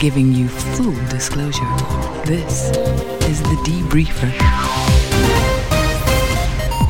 giving 0.00 0.32
you 0.32 0.48
full 0.48 0.94
disclosure. 1.10 1.68
This 2.24 2.70
is 3.28 3.42
the 3.42 3.56
Debriefer. 3.66 4.99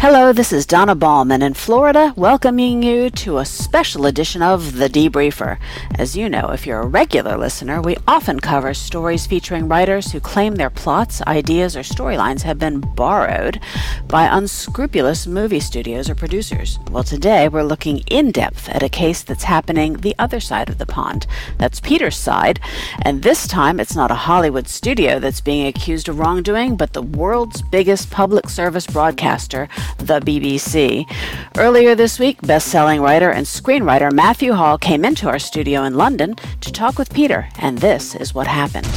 Hello, 0.01 0.33
this 0.33 0.51
is 0.51 0.65
Donna 0.65 0.95
Ballman 0.95 1.43
in 1.43 1.53
Florida, 1.53 2.15
welcoming 2.17 2.83
you 2.83 3.11
to 3.11 3.37
a 3.37 3.45
special 3.45 4.07
edition 4.07 4.41
of 4.41 4.79
The 4.79 4.89
Debriefer. 4.89 5.59
As 5.99 6.17
you 6.17 6.27
know, 6.27 6.53
if 6.53 6.67
you're 6.67 6.81
a 6.81 6.87
regular 6.87 7.37
listener, 7.37 7.83
we 7.83 7.99
often 8.09 8.41
cover 8.41 8.73
stories 8.73 9.27
featuring 9.27 9.69
writers 9.69 10.11
who 10.11 10.19
claim 10.19 10.55
their 10.55 10.71
plots, 10.71 11.21
ideas, 11.27 11.77
or 11.77 11.81
storylines 11.81 12.41
have 12.45 12.59
been 12.59 12.81
borrowed 12.81 13.61
by 14.09 14.25
unscrupulous 14.25 15.27
movie 15.27 15.61
studios 15.61 16.09
or 16.09 16.15
producers. 16.15 16.79
Well, 16.91 17.05
today 17.05 17.49
we're 17.49 17.63
looking 17.63 17.99
in 18.07 18.31
depth 18.31 18.71
at 18.71 18.83
a 18.83 18.89
case 18.89 19.23
that's 19.23 19.45
happening 19.45 19.99
the 19.99 20.15
other 20.19 20.41
side 20.41 20.71
of 20.71 20.79
the 20.79 20.87
pond. 20.87 21.27
That's 21.59 21.79
Peter's 21.79 22.17
side, 22.17 22.59
and 23.03 23.23
this 23.23 23.47
time 23.47 23.79
it's 23.79 23.95
not 23.95 24.11
a 24.11 24.15
Hollywood 24.15 24.67
studio 24.67 25.19
that's 25.19 25.43
being 25.43 25.67
accused 25.67 26.09
of 26.09 26.19
wrongdoing, 26.19 26.77
but 26.77 26.95
the 26.95 27.03
world's 27.03 27.61
biggest 27.61 28.11
public 28.11 28.49
service 28.49 28.87
broadcaster 28.87 29.69
the 29.99 30.21
BBC. 30.21 31.11
Earlier 31.57 31.95
this 31.95 32.19
week, 32.19 32.41
best 32.43 32.69
selling 32.69 33.01
writer 33.01 33.31
and 33.31 33.47
screenwriter 33.47 34.13
Matthew 34.13 34.53
Hall 34.53 34.79
came 34.79 35.05
into 35.05 35.29
our 35.29 35.39
studio 35.39 35.85
in 35.85 35.95
London 35.95 36.37
to 36.61 36.73
talk 36.73 36.99
with 36.99 37.13
Peter, 37.13 37.49
and 37.59 37.79
this 37.79 38.15
is 38.15 38.35
what 38.35 38.47
happened. 38.47 38.89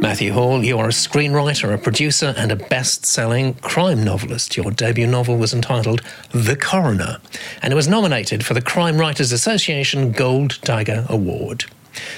Matthew 0.00 0.32
Hall, 0.32 0.64
you 0.64 0.78
are 0.78 0.86
a 0.86 0.92
screenwriter, 0.92 1.74
a 1.74 1.76
producer, 1.76 2.32
and 2.36 2.52
a 2.52 2.56
best 2.56 3.04
selling 3.04 3.54
crime 3.54 4.04
novelist. 4.04 4.56
Your 4.56 4.70
debut 4.70 5.08
novel 5.08 5.36
was 5.36 5.52
entitled 5.52 6.02
The 6.30 6.54
Coroner, 6.54 7.18
and 7.62 7.72
it 7.72 7.76
was 7.76 7.88
nominated 7.88 8.46
for 8.46 8.54
the 8.54 8.62
Crime 8.62 8.96
Writers 8.96 9.32
Association 9.32 10.12
Gold 10.12 10.60
Dagger 10.62 11.04
Award. 11.08 11.64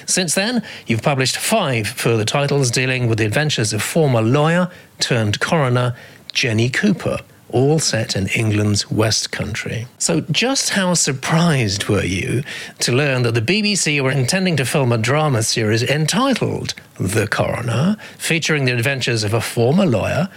Since 0.06 0.34
then, 0.34 0.62
you've 0.86 1.02
published 1.02 1.36
five 1.36 1.88
further 1.88 2.24
titles 2.24 2.70
dealing 2.70 3.08
with 3.08 3.18
the 3.18 3.26
adventures 3.26 3.72
of 3.72 3.82
former 3.82 4.22
lawyer 4.22 4.70
turned 4.98 5.40
coroner 5.40 5.94
Jenny 6.32 6.68
Cooper, 6.68 7.18
all 7.52 7.78
set 7.78 8.14
in 8.14 8.28
England's 8.28 8.90
West 8.90 9.32
Country. 9.32 9.86
So, 9.98 10.20
just 10.30 10.70
how 10.70 10.94
surprised 10.94 11.88
were 11.88 12.04
you 12.04 12.42
to 12.80 12.92
learn 12.92 13.22
that 13.22 13.34
the 13.34 13.42
BBC 13.42 14.00
were 14.00 14.10
intending 14.10 14.56
to 14.56 14.64
film 14.64 14.92
a 14.92 14.98
drama 14.98 15.42
series 15.42 15.82
entitled 15.82 16.74
The 16.98 17.26
Coroner, 17.26 17.96
featuring 18.18 18.64
the 18.64 18.72
adventures 18.72 19.24
of 19.24 19.34
a 19.34 19.40
former 19.40 19.86
lawyer 19.86 20.28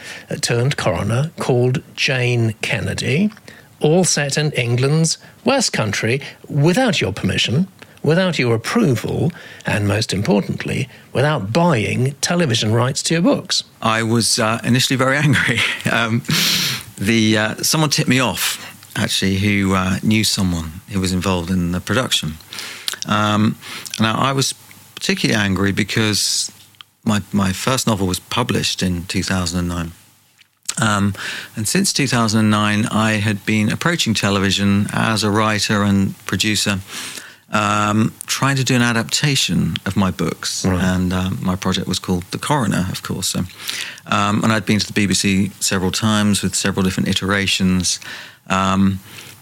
turned 0.42 0.78
coroner 0.78 1.32
called 1.38 1.84
Jane 1.96 2.56
Kennedy, 2.62 3.32
all 3.80 4.04
set 4.04 4.38
in 4.38 4.52
England's 4.54 5.18
West 5.46 5.74
Country 5.74 6.22
without 6.48 7.02
your 7.02 7.14
permission? 7.14 7.68
Without 8.04 8.38
your 8.38 8.54
approval, 8.56 9.32
and 9.66 9.88
most 9.88 10.14
importantly, 10.14 10.90
without 11.14 11.54
buying 11.54 12.14
television 12.22 12.74
rights 12.74 13.02
to 13.04 13.14
your 13.14 13.24
books? 13.24 13.64
I 13.82 14.04
was 14.04 14.40
uh, 14.40 14.60
initially 14.64 14.98
very 14.98 15.18
angry. 15.18 15.60
Um, 15.92 16.24
the 16.98 17.38
uh, 17.38 17.56
someone 17.58 17.90
tipped 17.90 18.10
me 18.10 18.20
off 18.20 18.58
actually 18.96 19.38
who 19.38 19.74
uh, 19.74 20.00
knew 20.02 20.24
someone 20.24 20.82
who 20.90 21.00
was 21.00 21.12
involved 21.12 21.50
in 21.50 21.72
the 21.72 21.80
production. 21.80 22.34
Um, 23.08 23.58
now 24.00 24.18
I 24.18 24.32
was 24.32 24.54
particularly 24.96 25.40
angry 25.40 25.72
because 25.72 26.52
my 27.04 27.22
my 27.32 27.52
first 27.52 27.86
novel 27.86 28.08
was 28.08 28.20
published 28.20 28.82
in 28.82 29.06
2009. 29.06 29.92
Um, 30.82 31.14
and 31.56 31.68
since 31.68 31.94
2009, 31.94 32.86
I 32.88 33.14
had 33.14 33.46
been 33.46 33.72
approaching 33.72 34.14
television 34.16 34.88
as 34.92 35.24
a 35.24 35.30
writer 35.30 35.84
and 35.84 36.18
producer 36.26 36.80
um, 37.54 38.14
trying 38.26 38.56
to 38.56 38.64
do 38.64 38.76
an 38.76 38.82
adaptation 38.82 39.76
of 39.86 39.96
my 39.96 40.12
books. 40.12 40.66
Right. 40.66 40.84
And 40.84 41.14
um, 41.14 41.40
my 41.42 41.56
project 41.56 41.88
was 41.88 42.00
called 42.00 42.24
The 42.32 42.40
Coroner, 42.40 42.88
of 42.92 43.04
course. 43.04 43.28
So, 43.28 43.40
um, 44.08 44.44
and 44.44 44.52
I'd 44.52 44.66
been 44.66 44.80
to 44.80 44.92
the 44.92 45.08
BBC 45.08 45.54
several 45.62 45.92
times 45.92 46.42
with 46.42 46.56
several 46.56 46.84
different 46.84 47.10
iterations. 47.10 48.00
Um, 48.48 49.00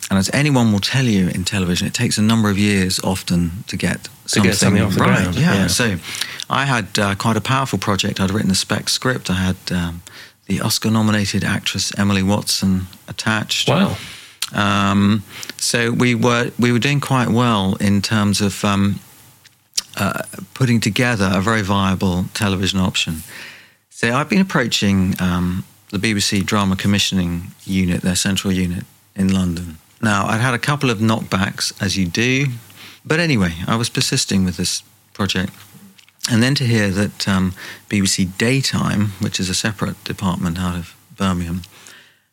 and 0.10 0.20
as 0.20 0.30
anyone 0.34 0.74
will 0.74 0.82
tell 0.82 1.06
you 1.06 1.30
in 1.30 1.46
television, 1.46 1.88
it 1.88 1.94
takes 1.94 2.18
a 2.18 2.22
number 2.22 2.50
of 2.50 2.60
years 2.60 3.00
often 3.00 3.64
to 3.68 3.78
get 3.78 4.10
something, 4.26 4.44
to 4.44 4.50
get 4.50 4.58
something 4.58 4.84
off 4.84 4.94
the 4.94 5.00
right. 5.00 5.22
ground. 5.22 5.36
Yeah. 5.36 5.54
yeah. 5.54 5.68
So 5.68 5.96
I 6.50 6.66
had 6.66 7.00
uh, 7.00 7.16
quite 7.16 7.38
a 7.38 7.42
powerful 7.42 7.80
project. 7.80 8.20
I'd 8.20 8.32
written 8.32 8.52
a 8.52 8.56
spec 8.56 8.90
script. 8.90 9.30
I 9.30 9.36
had 9.36 9.56
um, 9.72 10.02
the 10.48 10.60
Oscar-nominated 10.60 11.46
actress 11.46 11.98
Emily 11.98 12.24
Watson 12.24 12.88
attached. 13.08 13.70
Wow. 13.70 13.96
Um, 14.54 15.24
so 15.58 15.92
we 15.92 16.16
were 16.16 16.52
we 16.60 16.72
were 16.72 16.80
doing 16.80 17.00
quite 17.00 17.30
well 17.30 17.76
in 17.76 18.02
terms 18.02 18.42
of 18.42 18.64
um, 18.66 19.00
uh, 19.98 20.24
putting 20.54 20.80
together 20.80 21.30
a 21.34 21.42
very 21.42 21.62
viable 21.62 22.26
television 22.34 22.80
option. 22.80 23.24
So 23.90 24.14
I've 24.14 24.30
been 24.30 24.42
approaching 24.42 25.16
um, 25.20 25.64
the 25.90 25.98
BBC 25.98 26.46
Drama 26.46 26.76
Commissioning 26.76 27.52
Unit, 27.66 28.02
their 28.02 28.16
central 28.16 28.52
unit 28.52 28.86
in 29.16 29.32
London. 29.34 29.78
Now 30.02 30.26
I'd 30.28 30.42
had 30.42 30.54
a 30.54 30.60
couple 30.60 30.90
of 30.90 31.00
knockbacks, 31.00 31.72
as 31.82 31.98
you 31.98 32.08
do, 32.08 32.48
but 33.06 33.20
anyway, 33.20 33.54
I 33.68 33.76
was 33.76 33.90
persisting 33.90 34.44
with 34.46 34.58
this 34.58 34.84
project. 35.14 35.54
And 36.30 36.42
then 36.42 36.56
to 36.56 36.66
hear 36.66 36.90
that 36.90 37.28
um, 37.28 37.54
BBC 37.90 38.38
Daytime, 38.38 39.14
which 39.20 39.40
is 39.40 39.50
a 39.50 39.56
separate 39.56 40.02
department 40.04 40.60
out 40.60 40.76
of 40.76 40.96
Birmingham, 41.18 41.64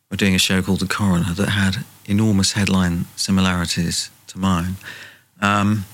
were 0.09 0.17
doing 0.17 0.35
a 0.35 0.39
show 0.39 0.61
called 0.61 0.79
The 0.79 0.87
Coroner 0.87 1.33
that 1.33 1.49
had 1.49 1.83
enormous 2.09 2.53
headline 2.53 3.05
similarities 3.15 4.09
to 4.27 4.39
mine. 4.39 4.75
Um, 5.41 5.85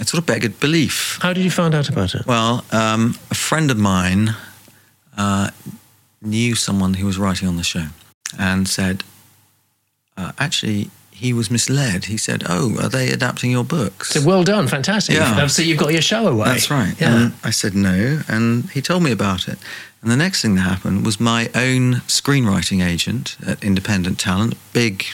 it 0.00 0.08
sort 0.08 0.20
of 0.20 0.26
begged 0.26 0.60
belief. 0.60 1.18
How 1.20 1.32
did 1.32 1.44
you 1.44 1.50
find 1.50 1.74
out 1.74 1.88
about 1.88 2.14
it? 2.14 2.26
Well, 2.26 2.64
um, 2.72 3.18
a 3.30 3.34
friend 3.34 3.70
of 3.70 3.78
mine 3.78 4.34
uh, 5.16 5.50
knew 6.22 6.54
someone 6.54 6.94
who 6.94 7.06
was 7.06 7.18
writing 7.18 7.48
on 7.48 7.56
the 7.56 7.62
show 7.64 7.86
and 8.38 8.68
said, 8.68 9.02
uh, 10.16 10.32
actually, 10.38 10.90
he 11.10 11.32
was 11.32 11.50
misled. 11.50 12.04
He 12.04 12.16
said, 12.16 12.44
"Oh, 12.48 12.76
are 12.80 12.88
they 12.88 13.10
adapting 13.10 13.50
your 13.50 13.64
books?" 13.64 14.10
So 14.10 14.24
well 14.24 14.44
done, 14.44 14.68
fantastic. 14.68 15.16
Yeah. 15.16 15.48
So 15.48 15.62
you've 15.62 15.78
got 15.78 15.92
your 15.92 16.02
show 16.02 16.28
away. 16.28 16.44
That's 16.46 16.70
right. 16.70 16.94
Yeah. 17.00 17.14
And 17.14 17.34
I 17.42 17.50
said 17.50 17.74
no, 17.74 18.20
and 18.28 18.70
he 18.70 18.80
told 18.80 19.02
me 19.02 19.10
about 19.10 19.48
it. 19.48 19.58
And 20.00 20.12
the 20.12 20.16
next 20.16 20.42
thing 20.42 20.54
that 20.54 20.62
happened 20.62 21.04
was 21.04 21.18
my 21.18 21.50
own 21.56 22.02
screenwriting 22.06 22.86
agent 22.86 23.36
at 23.44 23.64
Independent 23.64 24.20
Talent, 24.20 24.54
big 24.72 25.04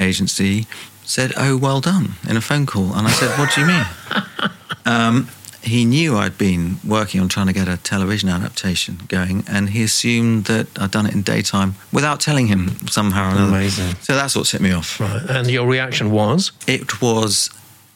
agency, 0.00 0.66
said, 1.04 1.32
"Oh, 1.36 1.56
well 1.56 1.80
done," 1.80 2.14
in 2.28 2.36
a 2.36 2.40
phone 2.40 2.66
call. 2.66 2.94
And 2.94 3.06
I 3.06 3.10
said, 3.10 3.38
"What 3.38 3.54
do 3.54 3.60
you 3.60 3.66
mean?" 3.66 3.86
um, 4.86 5.28
he 5.62 5.84
knew 5.84 6.16
I'd 6.16 6.38
been 6.38 6.78
working 6.84 7.20
on 7.20 7.28
trying 7.28 7.46
to 7.46 7.52
get 7.52 7.68
a 7.68 7.76
television 7.76 8.28
adaptation 8.28 9.00
going, 9.08 9.44
and 9.46 9.70
he 9.70 9.82
assumed 9.82 10.46
that 10.46 10.66
I'd 10.78 10.90
done 10.90 11.06
it 11.06 11.14
in 11.14 11.22
daytime 11.22 11.74
without 11.92 12.20
telling 12.20 12.46
him 12.46 12.88
somehow 12.88 13.28
or 13.28 13.32
another. 13.36 13.56
Amazing. 13.56 13.96
So 14.00 14.14
that's 14.14 14.34
what 14.34 14.46
set 14.46 14.60
me 14.60 14.72
off. 14.72 14.98
Right. 14.98 15.22
And 15.28 15.50
your 15.50 15.66
reaction 15.66 16.10
was? 16.10 16.52
It 16.66 17.02
was 17.02 17.50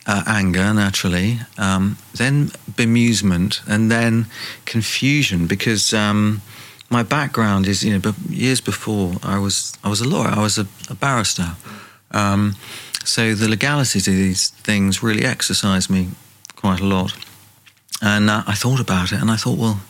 uh, 0.07 0.23
anger, 0.27 0.75
naturally, 0.75 1.39
um, 1.57 1.97
then 2.15 2.49
bemusement, 2.71 3.61
and 3.67 3.91
then 3.91 4.27
confusion 4.67 5.47
because 5.47 5.95
um, 5.95 6.43
my 6.91 7.03
background 7.03 7.67
is, 7.67 7.83
you 7.83 7.99
know, 7.99 8.15
years 8.29 8.61
before 8.61 9.15
I 9.23 9.39
was 9.39 9.73
I 9.83 9.89
was 9.89 10.01
a 10.01 10.09
lawyer, 10.09 10.29
I 10.29 10.43
was 10.43 10.59
a, 10.59 10.67
a 10.91 10.95
barrister. 10.95 11.57
Um, 12.15 12.57
so 13.05 13.35
the 13.35 13.49
legalities 13.49 14.09
of 14.09 14.15
these 14.15 14.49
things 14.49 15.03
really 15.03 15.25
exercised 15.25 15.91
me 15.91 16.09
quite 16.57 16.81
a 16.81 16.85
lot. 16.85 17.15
And 18.01 18.31
uh, 18.31 18.43
I 18.47 18.55
thought 18.55 18.81
about 18.81 19.13
it 19.13 19.21
and 19.21 19.31
I 19.31 19.37
thought, 19.37 19.59
well, 19.59 19.81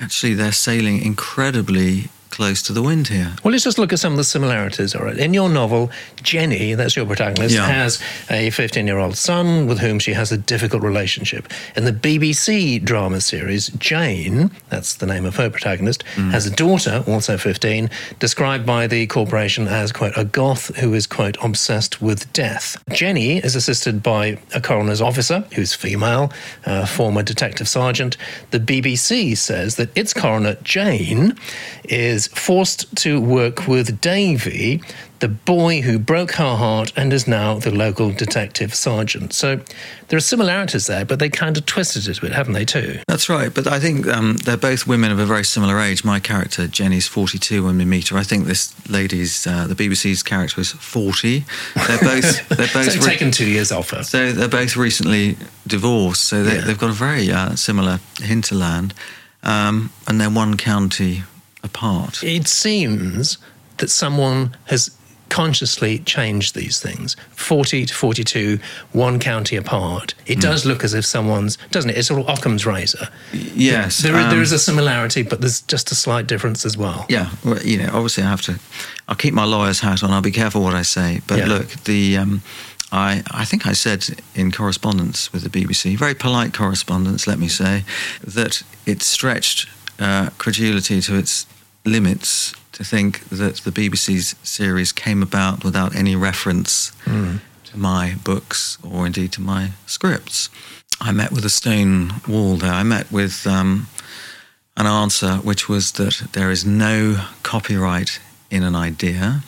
actually, 0.00 0.34
they're 0.34 0.52
sailing 0.52 1.02
incredibly 1.02 2.08
close 2.32 2.62
to 2.62 2.72
the 2.72 2.82
wind 2.82 3.08
here. 3.08 3.36
Well, 3.44 3.52
let's 3.52 3.62
just 3.62 3.78
look 3.78 3.92
at 3.92 3.98
some 3.98 4.14
of 4.14 4.16
the 4.16 4.24
similarities. 4.24 4.94
All 4.94 5.04
right, 5.04 5.16
in 5.16 5.34
your 5.34 5.50
novel, 5.50 5.90
Jenny, 6.22 6.74
that's 6.74 6.96
your 6.96 7.06
protagonist, 7.06 7.54
yeah. 7.54 7.66
has 7.66 8.00
a 8.30 8.48
15-year-old 8.48 9.16
son 9.16 9.66
with 9.66 9.78
whom 9.78 9.98
she 9.98 10.14
has 10.14 10.32
a 10.32 10.38
difficult 10.38 10.82
relationship. 10.82 11.46
In 11.76 11.84
the 11.84 11.92
BBC 11.92 12.82
drama 12.82 13.20
series, 13.20 13.68
Jane, 13.68 14.50
that's 14.70 14.94
the 14.94 15.06
name 15.06 15.26
of 15.26 15.36
her 15.36 15.50
protagonist, 15.50 16.04
mm. 16.14 16.30
has 16.30 16.46
a 16.46 16.50
daughter, 16.50 17.04
also 17.06 17.36
15, 17.36 17.90
described 18.18 18.64
by 18.64 18.86
the 18.86 19.06
corporation 19.06 19.68
as 19.68 19.92
quote 19.92 20.16
a 20.16 20.24
goth 20.24 20.74
who 20.76 20.94
is 20.94 21.06
quote 21.06 21.36
obsessed 21.44 22.00
with 22.00 22.32
death. 22.32 22.82
Jenny 22.90 23.38
is 23.38 23.54
assisted 23.54 24.02
by 24.02 24.38
a 24.54 24.60
coroner's 24.60 25.02
officer 25.02 25.44
who's 25.54 25.74
female, 25.74 26.32
a 26.64 26.86
former 26.86 27.22
detective 27.22 27.68
sergeant. 27.68 28.16
The 28.52 28.60
BBC 28.60 29.36
says 29.36 29.76
that 29.76 29.94
its 29.94 30.14
coroner 30.14 30.56
Jane 30.62 31.36
is 31.84 32.21
is 32.22 32.28
forced 32.38 32.94
to 32.96 33.20
work 33.20 33.66
with 33.66 34.00
Davy, 34.00 34.80
the 35.20 35.28
boy 35.28 35.80
who 35.80 35.98
broke 35.98 36.32
her 36.32 36.56
heart 36.56 36.92
and 36.96 37.12
is 37.12 37.26
now 37.26 37.58
the 37.58 37.70
local 37.70 38.12
detective 38.12 38.74
sergeant. 38.74 39.32
So 39.32 39.60
there 40.08 40.16
are 40.16 40.20
similarities 40.20 40.86
there, 40.86 41.04
but 41.04 41.18
they 41.18 41.28
kind 41.28 41.56
of 41.56 41.66
twisted 41.66 42.08
it 42.08 42.18
a 42.18 42.20
bit, 42.20 42.32
haven't 42.32 42.54
they, 42.54 42.64
too? 42.64 43.00
That's 43.08 43.28
right, 43.28 43.52
but 43.52 43.66
I 43.66 43.78
think 43.80 44.06
um, 44.08 44.36
they're 44.38 44.56
both 44.56 44.86
women 44.86 45.10
of 45.10 45.18
a 45.18 45.26
very 45.26 45.44
similar 45.44 45.78
age. 45.80 46.04
My 46.04 46.20
character, 46.20 46.66
Jenny's 46.66 47.06
42 47.06 47.64
when 47.64 47.78
we 47.78 47.84
meet 47.84 48.08
her. 48.08 48.16
I 48.16 48.24
think 48.24 48.46
this 48.46 48.74
lady's, 48.88 49.46
uh, 49.46 49.66
the 49.66 49.74
BBC's 49.74 50.22
character 50.22 50.60
is 50.60 50.72
40. 50.72 51.44
They're 51.86 51.98
both... 52.00 52.48
They're 52.48 52.68
both 52.72 52.92
so 52.92 53.00
re- 53.00 53.12
taken 53.12 53.30
two 53.30 53.48
years 53.48 53.72
off 53.72 53.90
her. 53.90 54.02
So 54.02 54.32
they're 54.32 54.48
both 54.48 54.76
recently 54.76 55.36
divorced, 55.66 56.24
so 56.24 56.42
they, 56.42 56.60
have 56.60 56.78
got 56.78 56.90
a 56.90 56.94
very 56.94 57.30
uh, 57.30 57.56
similar 57.56 58.00
hinterland, 58.20 58.94
um, 59.42 59.90
and 60.06 60.20
they're 60.20 60.30
one 60.30 60.56
county 60.56 61.22
apart. 61.62 62.22
It 62.22 62.48
seems 62.48 63.38
that 63.78 63.88
someone 63.88 64.56
has 64.66 64.96
consciously 65.32 65.98
changed 66.00 66.54
these 66.54 66.78
things. 66.78 67.16
40 67.30 67.86
to 67.86 67.94
42 67.94 68.58
one 68.92 69.18
county 69.18 69.56
apart. 69.56 70.12
It 70.26 70.36
mm. 70.36 70.42
does 70.42 70.66
look 70.66 70.84
as 70.84 70.92
if 70.92 71.06
someone's 71.06 71.56
doesn't 71.70 71.88
it? 71.88 71.96
It's 71.96 72.08
sort 72.08 72.20
of 72.20 72.28
occam's 72.28 72.66
razor. 72.66 73.08
Yes 73.32 74.02
there, 74.02 74.14
um, 74.14 74.28
there 74.28 74.42
is 74.42 74.52
a 74.52 74.58
similarity 74.58 75.22
but 75.22 75.40
there's 75.40 75.62
just 75.62 75.90
a 75.90 75.94
slight 75.94 76.26
difference 76.26 76.66
as 76.66 76.76
well. 76.76 77.06
Yeah 77.08 77.30
well, 77.46 77.62
you 77.62 77.78
know 77.78 77.88
obviously 77.94 78.24
i 78.24 78.28
have 78.28 78.42
to 78.42 78.58
i'll 79.08 79.16
keep 79.16 79.32
my 79.32 79.44
lawyer's 79.44 79.80
hat 79.80 80.02
on. 80.02 80.10
I'll 80.10 80.20
be 80.20 80.32
careful 80.32 80.62
what 80.62 80.74
i 80.74 80.82
say. 80.82 81.22
But 81.26 81.38
yeah. 81.38 81.46
look 81.46 81.68
the 81.84 82.18
um, 82.18 82.42
I, 82.92 83.22
I 83.30 83.46
think 83.46 83.66
I 83.66 83.72
said 83.72 84.04
in 84.34 84.52
correspondence 84.52 85.32
with 85.32 85.44
the 85.44 85.48
BBC, 85.48 85.96
very 85.96 86.14
polite 86.14 86.52
correspondence, 86.52 87.26
let 87.26 87.38
me 87.38 87.48
say, 87.48 87.84
that 88.22 88.62
it 88.84 89.00
stretched 89.00 89.66
uh, 89.98 90.28
credulity 90.36 91.00
to 91.00 91.16
its 91.16 91.46
limits 91.84 92.54
to 92.72 92.84
think 92.84 93.28
that 93.28 93.56
the 93.56 93.70
BBC's 93.70 94.34
series 94.42 94.92
came 94.92 95.22
about 95.22 95.64
without 95.64 95.94
any 95.94 96.16
reference 96.16 96.92
mm. 97.04 97.40
to 97.64 97.78
my 97.78 98.16
books 98.24 98.78
or 98.82 99.06
indeed 99.06 99.32
to 99.32 99.40
my 99.40 99.72
scripts. 99.86 100.48
I 101.00 101.12
met 101.12 101.32
with 101.32 101.44
a 101.44 101.50
stone 101.50 102.14
wall 102.28 102.56
there. 102.56 102.72
I 102.72 102.82
met 102.82 103.10
with 103.10 103.46
um, 103.46 103.88
an 104.76 104.86
answer 104.86 105.36
which 105.36 105.68
was 105.68 105.92
that 105.92 106.28
there 106.32 106.50
is 106.50 106.64
no 106.64 107.26
copyright 107.42 108.20
in 108.50 108.62
an 108.62 108.76
idea, 108.76 109.42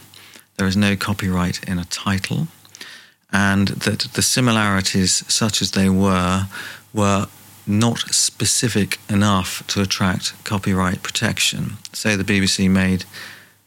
there 0.56 0.66
is 0.66 0.76
no 0.76 0.96
copyright 0.96 1.62
in 1.69 1.78
a 1.78 1.84
title, 1.84 2.48
and 3.32 3.69
that 3.69 4.00
the 4.14 4.22
similarities, 4.22 5.25
such 5.32 5.60
as 5.60 5.72
they 5.72 5.88
were, 5.88 6.46
were 6.92 7.26
not 7.66 7.99
specific 8.14 8.99
enough 9.08 9.66
to 9.69 9.81
attract 9.81 10.32
copyright 10.44 11.02
protection. 11.02 11.75
So 11.93 12.16
the 12.16 12.25
BBC 12.25 12.70
made 12.70 13.05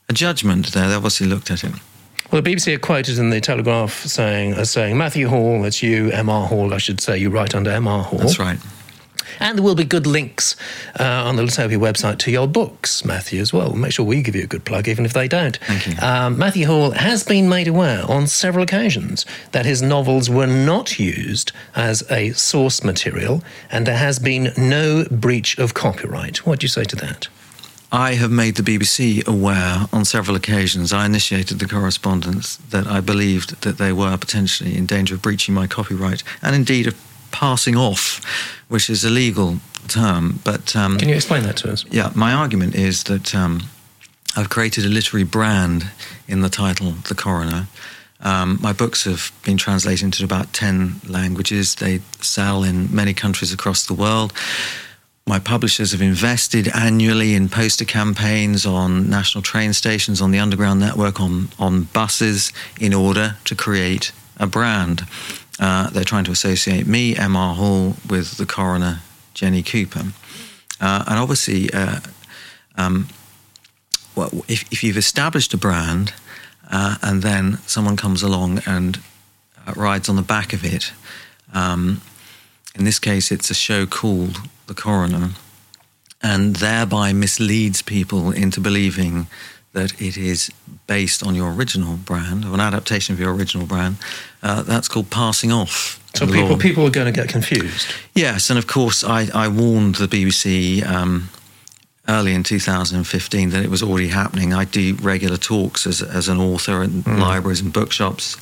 a 0.10 0.14
judgment 0.14 0.74
there. 0.74 0.88
They 0.88 0.96
obviously 0.96 1.28
looked 1.28 1.52
at 1.52 1.64
it. 1.64 1.74
Well, 2.32 2.42
the 2.42 2.50
BBC 2.54 2.76
are 2.76 2.80
quoted 2.80 3.18
in 3.18 3.30
the 3.30 3.40
Telegraph 3.40 4.04
saying, 4.06 4.54
as 4.54 4.70
saying, 4.70 4.98
Matthew 4.98 5.28
Hall, 5.30 5.62
that's 5.62 5.82
you, 5.82 6.12
M.R. 6.12 6.48
Hall, 6.48 6.74
I 6.74 6.78
should 6.78 7.00
say, 7.00 7.18
you 7.18 7.30
write 7.30 7.56
under 7.56 7.72
M.R. 7.72 8.04
Hall. 8.04 8.20
That's 8.20 8.38
right. 8.38 8.60
And 9.40 9.58
there 9.58 9.64
will 9.64 9.76
be 9.76 9.84
good 9.84 10.08
links 10.08 10.56
uh, 11.00 11.04
on 11.04 11.36
the 11.36 11.44
Litopia 11.44 11.78
website 11.78 12.18
to 12.20 12.32
your 12.32 12.48
books, 12.48 13.06
Matthew, 13.06 13.42
as 13.42 13.54
well. 13.54 13.74
Make 13.74 13.94
sure 13.94 14.06
we 14.06 14.22
give 14.22 14.36
you 14.36 14.44
a 14.44 14.48
good 14.48 14.66
plug, 14.66 14.88
even 14.88 15.06
if 15.06 15.14
they 15.14 15.28
don't. 15.28 15.58
Thank 15.58 15.88
you. 15.88 15.96
Um, 16.02 16.38
Matthew 16.38 16.66
Hall 16.66 16.92
has 16.92 17.24
been 17.24 17.50
made 17.50 17.68
aware 17.68 18.04
on 18.10 18.28
several 18.28 18.64
occasions 18.64 19.26
that 19.52 19.66
his 19.66 19.82
novels 19.82 20.30
were 20.30 20.48
not 20.48 21.00
used 21.00 21.52
as 21.76 22.04
a 22.12 22.32
source 22.34 22.84
material, 22.84 23.44
and 23.72 23.86
there 23.86 23.98
has 23.98 24.20
been 24.20 24.52
no 24.58 25.06
breach 25.12 25.58
of 25.58 25.74
copyright. 25.74 26.46
What 26.46 26.60
do 26.60 26.66
you 26.66 26.70
say 26.70 26.84
to 26.86 26.96
that? 26.98 27.28
I 27.92 28.16
have 28.16 28.32
made 28.32 28.56
the 28.56 28.64
BBC 28.64 29.26
aware 29.26 29.86
on 29.94 30.04
several 30.04 30.36
occasions. 30.36 30.92
I 30.92 31.06
initiated 31.06 31.60
the 31.60 31.68
correspondence 31.68 32.58
that 32.58 32.86
I 32.86 33.00
believed 33.00 33.62
that 33.62 33.78
they 33.78 33.94
were 33.94 34.18
potentially 34.18 34.76
in 34.76 34.86
danger 34.86 35.16
of 35.16 35.22
breaching 35.22 35.56
my 35.56 35.68
copyright 35.68 36.22
and 36.42 36.54
indeed 36.54 36.88
of 36.88 36.96
passing 37.38 37.76
off, 37.76 38.20
which 38.68 38.90
is 38.90 39.06
a 39.06 39.10
legal 39.12 39.60
term. 39.88 40.40
But 40.44 40.76
um, 40.76 40.98
can 40.98 41.08
you 41.08 41.16
explain 41.16 41.44
that 41.44 41.56
to 41.58 41.72
us? 41.72 41.86
Yeah, 41.92 42.12
my 42.16 42.34
argument 42.34 42.74
is 42.74 43.04
that 43.04 43.36
um, 43.36 43.62
I've 44.36 44.50
created 44.50 44.86
a 44.86 44.90
literary 44.90 45.24
brand 45.24 45.86
in 46.28 46.42
the 46.42 46.50
title, 46.50 46.94
The 47.08 47.14
Coroner. 47.14 47.68
Um, 48.22 48.58
my 48.60 48.74
books 48.74 49.04
have 49.04 49.32
been 49.46 49.58
translated 49.58 50.06
into 50.06 50.24
about 50.24 50.52
10 50.54 51.02
languages. 51.08 51.76
They 51.76 52.00
sell 52.22 52.64
in 52.64 52.94
many 52.94 53.14
countries 53.14 53.54
across 53.54 53.86
the 53.86 53.94
world. 53.94 54.34
My 55.28 55.38
publishers 55.38 55.92
have 55.92 56.02
invested 56.02 56.70
annually 56.74 57.36
in 57.36 57.50
poster 57.50 57.86
campaigns 57.86 58.66
on 58.66 59.10
national 59.12 59.44
train 59.44 59.74
stations, 59.74 60.22
on 60.22 60.32
the 60.32 60.40
underground 60.40 60.80
network, 60.80 61.22
on, 61.22 61.50
on 61.60 61.84
buses, 61.94 62.52
in 62.80 62.96
order 62.96 63.36
to 63.46 63.54
create 63.54 64.12
a 64.38 64.48
brand. 64.48 65.06
Uh, 65.60 65.90
they're 65.90 66.04
trying 66.04 66.24
to 66.26 66.32
associate 66.32 66.86
me, 66.86 67.16
M.R. 67.16 67.56
Hall, 67.56 67.96
with 68.08 68.38
the 68.38 68.46
coroner, 68.46 69.00
Jenny 69.34 69.64
Cooper. 69.64 70.14
Uh, 70.80 71.04
and 71.08 71.20
obviously, 71.20 71.72
uh, 71.74 72.00
um, 72.76 73.08
well, 74.16 74.30
if, 74.48 74.72
if, 74.72 74.84
you've 74.84 74.98
established 74.98 75.54
a 75.54 75.58
brand 75.58 76.14
uh, 76.70 76.98
and 77.02 77.24
then 77.24 77.58
someone 77.66 77.98
comes 77.98 78.22
along 78.22 78.62
and 78.68 79.00
uh, 79.66 79.74
rides 79.76 80.10
on 80.10 80.16
the 80.16 80.22
back 80.22 80.54
of 80.54 80.64
it, 80.64 80.92
um, 81.54 82.02
in 82.76 82.84
this 82.84 83.00
case, 83.00 83.32
it's 83.32 83.50
a 83.50 83.56
show 83.56 83.88
called 83.88 84.38
The 84.68 84.76
Coroner, 84.76 85.32
and 86.22 86.58
thereby 86.58 87.14
misleads 87.14 87.82
people 87.82 88.32
into 88.32 88.60
believing 88.60 89.28
that 89.78 90.02
it 90.02 90.18
is 90.18 90.52
based 90.88 91.26
on 91.26 91.36
your 91.36 91.54
original 91.54 91.98
brand 91.98 92.44
or 92.46 92.54
an 92.56 92.60
adaptation 92.60 93.14
of 93.14 93.20
your 93.20 93.34
original 93.34 93.68
brand. 93.68 93.98
Uh, 94.42 94.64
that's 94.64 94.88
called 94.88 95.10
passing 95.12 95.52
off. 95.52 96.04
So 96.16 96.26
people 96.26 96.50
law. 96.50 96.58
people 96.58 96.86
are 96.88 96.90
going 96.90 97.14
to 97.14 97.18
get 97.22 97.30
confused. 97.30 97.88
Yes, 98.16 98.50
and 98.50 98.58
of 98.58 98.66
course 98.66 99.04
I, 99.04 99.30
I 99.34 99.48
warned 99.48 99.96
the 99.96 100.08
BBC 100.08 100.84
um, 100.86 101.30
early 102.10 102.34
in 102.34 102.44
2015 102.44 103.52
that 103.52 103.64
it 103.64 103.70
was 103.70 103.84
already 103.84 104.08
happening. 104.08 104.52
I 104.52 104.66
do 104.66 104.96
regular 104.96 105.38
talks 105.38 105.86
as 105.86 106.02
as 106.02 106.28
an 106.28 106.40
author 106.40 106.82
in 106.84 107.04
mm. 107.04 107.20
libraries 107.20 107.62
and 107.62 107.72
bookshops. 107.72 108.38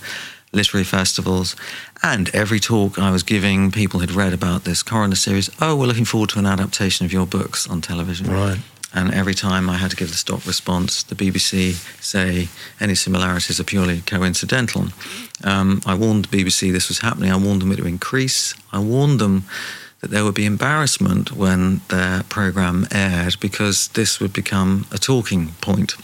Literary 0.54 0.86
festivals, 0.86 1.54
and 2.02 2.34
every 2.34 2.62
talk 2.62 2.98
I 2.98 3.12
was 3.12 3.24
giving, 3.24 3.72
people 3.72 4.00
had 4.00 4.12
read 4.12 4.32
about 4.32 4.64
this 4.64 4.84
coroner 4.84 5.18
series. 5.18 5.50
Oh, 5.60 5.76
we're 5.76 5.88
looking 5.88 6.06
forward 6.06 6.30
to 6.30 6.40
an 6.40 6.46
adaptation 6.46 7.06
of 7.06 7.12
your 7.12 7.26
books 7.26 7.68
on 7.68 7.82
television. 7.82 8.28
Right. 8.32 8.60
And 8.96 9.14
every 9.14 9.34
time 9.34 9.70
I 9.70 9.76
had 9.76 9.92
to 9.92 9.98
give 9.98 10.10
the 10.10 10.16
stock 10.16 10.48
response, 10.48 11.04
the 11.04 11.16
BBC 11.16 11.74
say 12.02 12.48
any 12.80 12.96
similarities 12.96 13.60
are 13.60 13.66
purely 13.66 14.00
coincidental. 14.02 14.86
Um, 15.44 15.82
I 15.86 15.96
warned 15.96 16.26
the 16.26 16.38
BBC 16.38 16.72
this 16.72 16.88
was 16.88 17.00
happening. 17.00 17.30
I 17.30 17.36
warned 17.36 17.62
them 17.62 17.74
it 17.74 17.80
would 17.80 17.88
increase. 17.88 18.56
I 18.72 18.80
warned 18.80 19.20
them 19.20 19.44
that 20.00 20.12
there 20.12 20.24
would 20.24 20.34
be 20.34 20.46
embarrassment 20.46 21.34
when 21.34 21.82
their 21.90 22.24
program 22.24 22.88
aired 22.90 23.38
because 23.42 23.90
this 23.90 24.22
would 24.22 24.32
become 24.32 24.88
a 24.94 24.98
talking 24.98 25.50
point. 25.60 25.96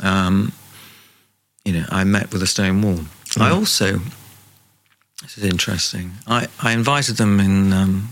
Um, 0.00 0.52
you 1.64 1.72
know, 1.72 1.86
I 1.90 2.04
met 2.04 2.32
with 2.32 2.42
a 2.42 2.46
stone 2.46 2.82
wall. 2.82 3.04
Mm. 3.30 3.40
I 3.42 3.50
also, 3.50 3.98
this 5.22 5.38
is 5.38 5.44
interesting. 5.44 6.12
I, 6.28 6.46
I 6.62 6.72
invited 6.72 7.16
them 7.16 7.40
in 7.40 7.72
um, 7.72 8.10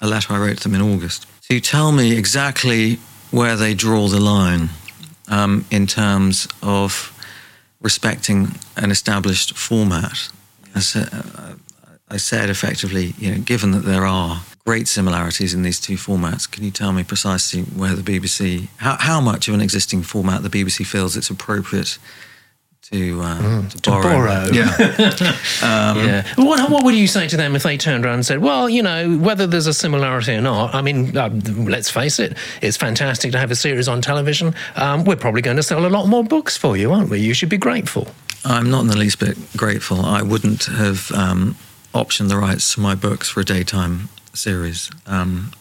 a 0.00 0.06
letter 0.06 0.32
I 0.32 0.38
wrote 0.38 0.56
to 0.58 0.62
them 0.70 0.74
in 0.74 0.80
August 0.80 1.26
to 1.50 1.60
tell 1.60 1.92
me 1.92 2.16
exactly 2.16 2.98
where 3.32 3.56
they 3.56 3.74
draw 3.74 4.06
the 4.06 4.20
line 4.20 4.68
um, 5.28 5.64
in 5.70 5.86
terms 5.86 6.46
of 6.62 7.12
respecting 7.80 8.54
an 8.76 8.90
established 8.90 9.56
format. 9.56 10.28
I 10.74 10.80
said, 10.80 11.08
I 12.08 12.18
said 12.18 12.50
effectively, 12.50 13.14
you 13.18 13.32
know, 13.32 13.38
given 13.38 13.72
that 13.72 13.84
there 13.84 14.06
are 14.06 14.42
great 14.64 14.86
similarities 14.86 15.54
in 15.54 15.62
these 15.62 15.80
two 15.80 15.96
formats, 15.96 16.48
can 16.48 16.62
you 16.62 16.70
tell 16.70 16.92
me 16.92 17.02
precisely 17.02 17.62
where 17.62 17.94
the 17.94 18.02
BBC, 18.02 18.68
how, 18.76 18.96
how 19.00 19.20
much 19.20 19.48
of 19.48 19.54
an 19.54 19.60
existing 19.60 20.02
format 20.02 20.42
the 20.42 20.50
BBC 20.50 20.86
feels 20.86 21.16
it's 21.16 21.30
appropriate 21.30 21.98
to, 22.92 23.20
uh, 23.20 23.38
mm, 23.38 23.82
to, 23.82 23.90
borrow. 23.90 24.02
To 24.02 24.08
borrow. 24.08 24.48
Yeah. 24.52 24.70
um, 25.62 25.98
yeah. 26.06 26.26
What, 26.36 26.70
what 26.70 26.84
would 26.84 26.94
you 26.94 27.06
say 27.06 27.26
to 27.28 27.36
them 27.36 27.56
if 27.56 27.62
they 27.62 27.76
turned 27.76 28.04
around 28.04 28.14
and 28.14 28.26
said, 28.26 28.40
well, 28.40 28.68
you 28.68 28.82
know, 28.82 29.16
whether 29.16 29.46
there's 29.46 29.66
a 29.66 29.74
similarity 29.74 30.34
or 30.34 30.42
not, 30.42 30.74
I 30.74 30.82
mean, 30.82 31.16
uh, 31.16 31.30
let's 31.56 31.90
face 31.90 32.18
it, 32.18 32.36
it's 32.60 32.76
fantastic 32.76 33.32
to 33.32 33.38
have 33.38 33.50
a 33.50 33.56
series 33.56 33.88
on 33.88 34.02
television. 34.02 34.54
Um, 34.76 35.04
we're 35.04 35.16
probably 35.16 35.42
going 35.42 35.56
to 35.56 35.62
sell 35.62 35.86
a 35.86 35.88
lot 35.88 36.06
more 36.06 36.22
books 36.22 36.56
for 36.56 36.76
you, 36.76 36.92
aren't 36.92 37.10
we? 37.10 37.18
You 37.20 37.34
should 37.34 37.48
be 37.48 37.58
grateful. 37.58 38.08
I'm 38.44 38.70
not 38.70 38.82
in 38.82 38.86
the 38.88 38.98
least 38.98 39.18
bit 39.20 39.38
grateful. 39.56 40.00
I 40.04 40.22
wouldn't 40.22 40.64
have 40.64 41.10
um, 41.12 41.56
optioned 41.94 42.28
the 42.28 42.36
rights 42.36 42.74
to 42.74 42.80
my 42.80 42.94
books 42.94 43.28
for 43.30 43.40
a 43.40 43.44
daytime 43.44 44.08
series. 44.34 44.90
Um, 45.06 45.52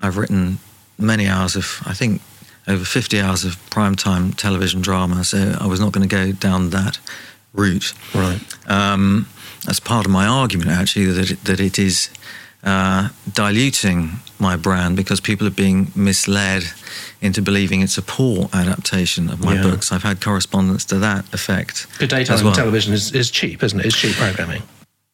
I've 0.00 0.16
written 0.16 0.58
many 0.98 1.26
hours 1.28 1.56
of, 1.56 1.82
I 1.84 1.92
think, 1.94 2.22
over 2.68 2.84
50 2.84 3.20
hours 3.20 3.44
of 3.44 3.56
primetime 3.70 4.34
television 4.34 4.80
drama, 4.80 5.24
so 5.24 5.56
I 5.60 5.66
was 5.66 5.80
not 5.80 5.92
going 5.92 6.08
to 6.08 6.14
go 6.14 6.32
down 6.32 6.70
that 6.70 6.98
route. 7.52 7.92
Right. 8.14 8.40
Um, 8.68 9.28
that's 9.64 9.80
part 9.80 10.06
of 10.06 10.12
my 10.12 10.26
argument, 10.26 10.70
actually, 10.70 11.06
that 11.06 11.30
it, 11.30 11.44
that 11.44 11.60
it 11.60 11.78
is 11.78 12.10
uh, 12.64 13.08
diluting 13.32 14.10
my 14.38 14.56
brand 14.56 14.96
because 14.96 15.20
people 15.20 15.46
are 15.46 15.50
being 15.50 15.90
misled 15.94 16.64
into 17.20 17.40
believing 17.40 17.80
it's 17.80 17.96
a 17.96 18.02
poor 18.02 18.48
adaptation 18.52 19.30
of 19.30 19.40
my 19.42 19.54
Yeah. 19.54 19.62
books. 19.62 19.92
I've 19.92 20.02
had 20.02 20.20
correspondence 20.20 20.84
to 20.86 20.98
that 20.98 21.24
effect. 21.32 21.86
Good 21.98 22.10
daytime 22.10 22.44
well. 22.44 22.54
television 22.54 22.92
is, 22.92 23.12
is 23.12 23.30
cheap, 23.30 23.62
isn't 23.62 23.78
it? 23.80 23.86
It's 23.86 23.96
cheap 23.96 24.14
programming. 24.16 24.62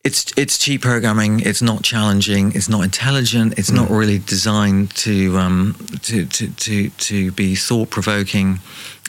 It's 0.05 0.33
it's 0.37 0.59
cheap 0.59 0.83
programming. 0.83 1.41
It's 1.41 1.63
not 1.63 1.85
challenging. 1.85 2.53
It's 2.57 2.69
not 2.69 2.83
intelligent. 2.83 3.57
It's 3.57 3.71
not 3.71 3.89
really 3.89 4.19
designed 4.19 4.91
to 4.97 5.39
um, 5.39 5.77
to, 6.03 6.27
to 6.27 6.49
to 6.49 6.91
to 6.91 7.31
be 7.33 7.55
thought 7.55 7.91
provoking. 7.91 8.59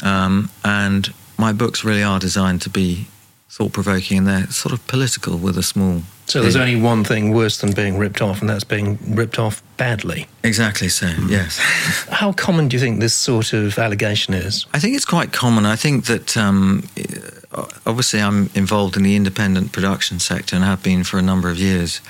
Um, 0.03 0.51
and 0.63 1.11
my 1.39 1.51
books 1.51 1.83
really 1.83 2.03
are 2.03 2.19
designed 2.19 2.61
to 2.63 2.69
be 2.69 3.07
thought 3.49 3.73
provoking, 3.73 4.19
and 4.19 4.27
they're 4.27 4.47
sort 4.47 4.71
of 4.71 4.85
political 4.87 5.37
with 5.37 5.57
a 5.57 5.63
small. 5.63 6.03
So 6.27 6.41
there's 6.41 6.55
only 6.55 6.79
one 6.79 7.03
thing 7.03 7.33
worse 7.33 7.57
than 7.59 7.73
being 7.73 7.97
ripped 7.97 8.21
off, 8.21 8.41
and 8.41 8.49
that's 8.49 8.63
being 8.63 8.97
ripped 9.15 9.39
off 9.39 9.63
badly. 9.77 10.27
exactly 10.43 10.89
so. 10.89 11.07
Yes. 11.27 11.57
How 12.11 12.33
common 12.33 12.67
do 12.67 12.77
you 12.77 12.79
think 12.79 12.99
this 12.99 13.13
sort 13.15 13.51
of 13.53 13.77
allegation 13.79 14.33
is? 14.35 14.67
I 14.73 14.79
think 14.79 14.95
it's 14.95 15.05
quite 15.05 15.33
common. 15.33 15.65
I 15.65 15.75
think 15.75 16.05
that 16.05 16.37
um, 16.37 16.83
uh, 16.97 17.03
obviously 17.85 18.21
I'm 18.21 18.49
involved 18.55 18.97
in 18.97 19.03
the 19.03 19.15
independent 19.15 19.71
production 19.71 20.19
sector 20.19 20.55
and 20.55 20.65
have 20.65 20.83
been 20.83 21.03
for 21.03 21.17
a 21.17 21.21
number 21.21 21.49
of 21.49 21.57
years. 21.57 22.01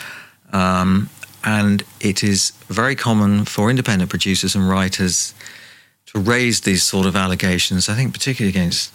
Um, 0.52 1.10
and 1.44 1.84
it 2.00 2.24
is 2.24 2.52
very 2.68 2.96
common 2.96 3.46
for 3.46 3.70
independent 3.70 4.10
producers 4.10 4.56
and 4.56 4.70
writers 4.70 5.34
to 6.08 6.20
raise 6.20 6.62
these 6.62 6.84
sort 6.84 7.06
of 7.06 7.16
allegations, 7.16 7.90
I 7.90 7.96
think, 7.96 8.14
particularly 8.14 8.50
against 8.50 8.94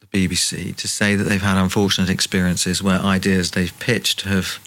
the 0.00 0.06
BBC, 0.06 0.74
to 0.76 0.88
say 0.88 1.14
that 1.14 1.24
they've 1.24 1.40
had 1.40 1.62
unfortunate 1.62 2.10
experiences 2.10 2.82
where 2.82 2.98
ideas 2.98 3.52
they've 3.52 3.78
pitched 3.78 4.22
have 4.22 4.58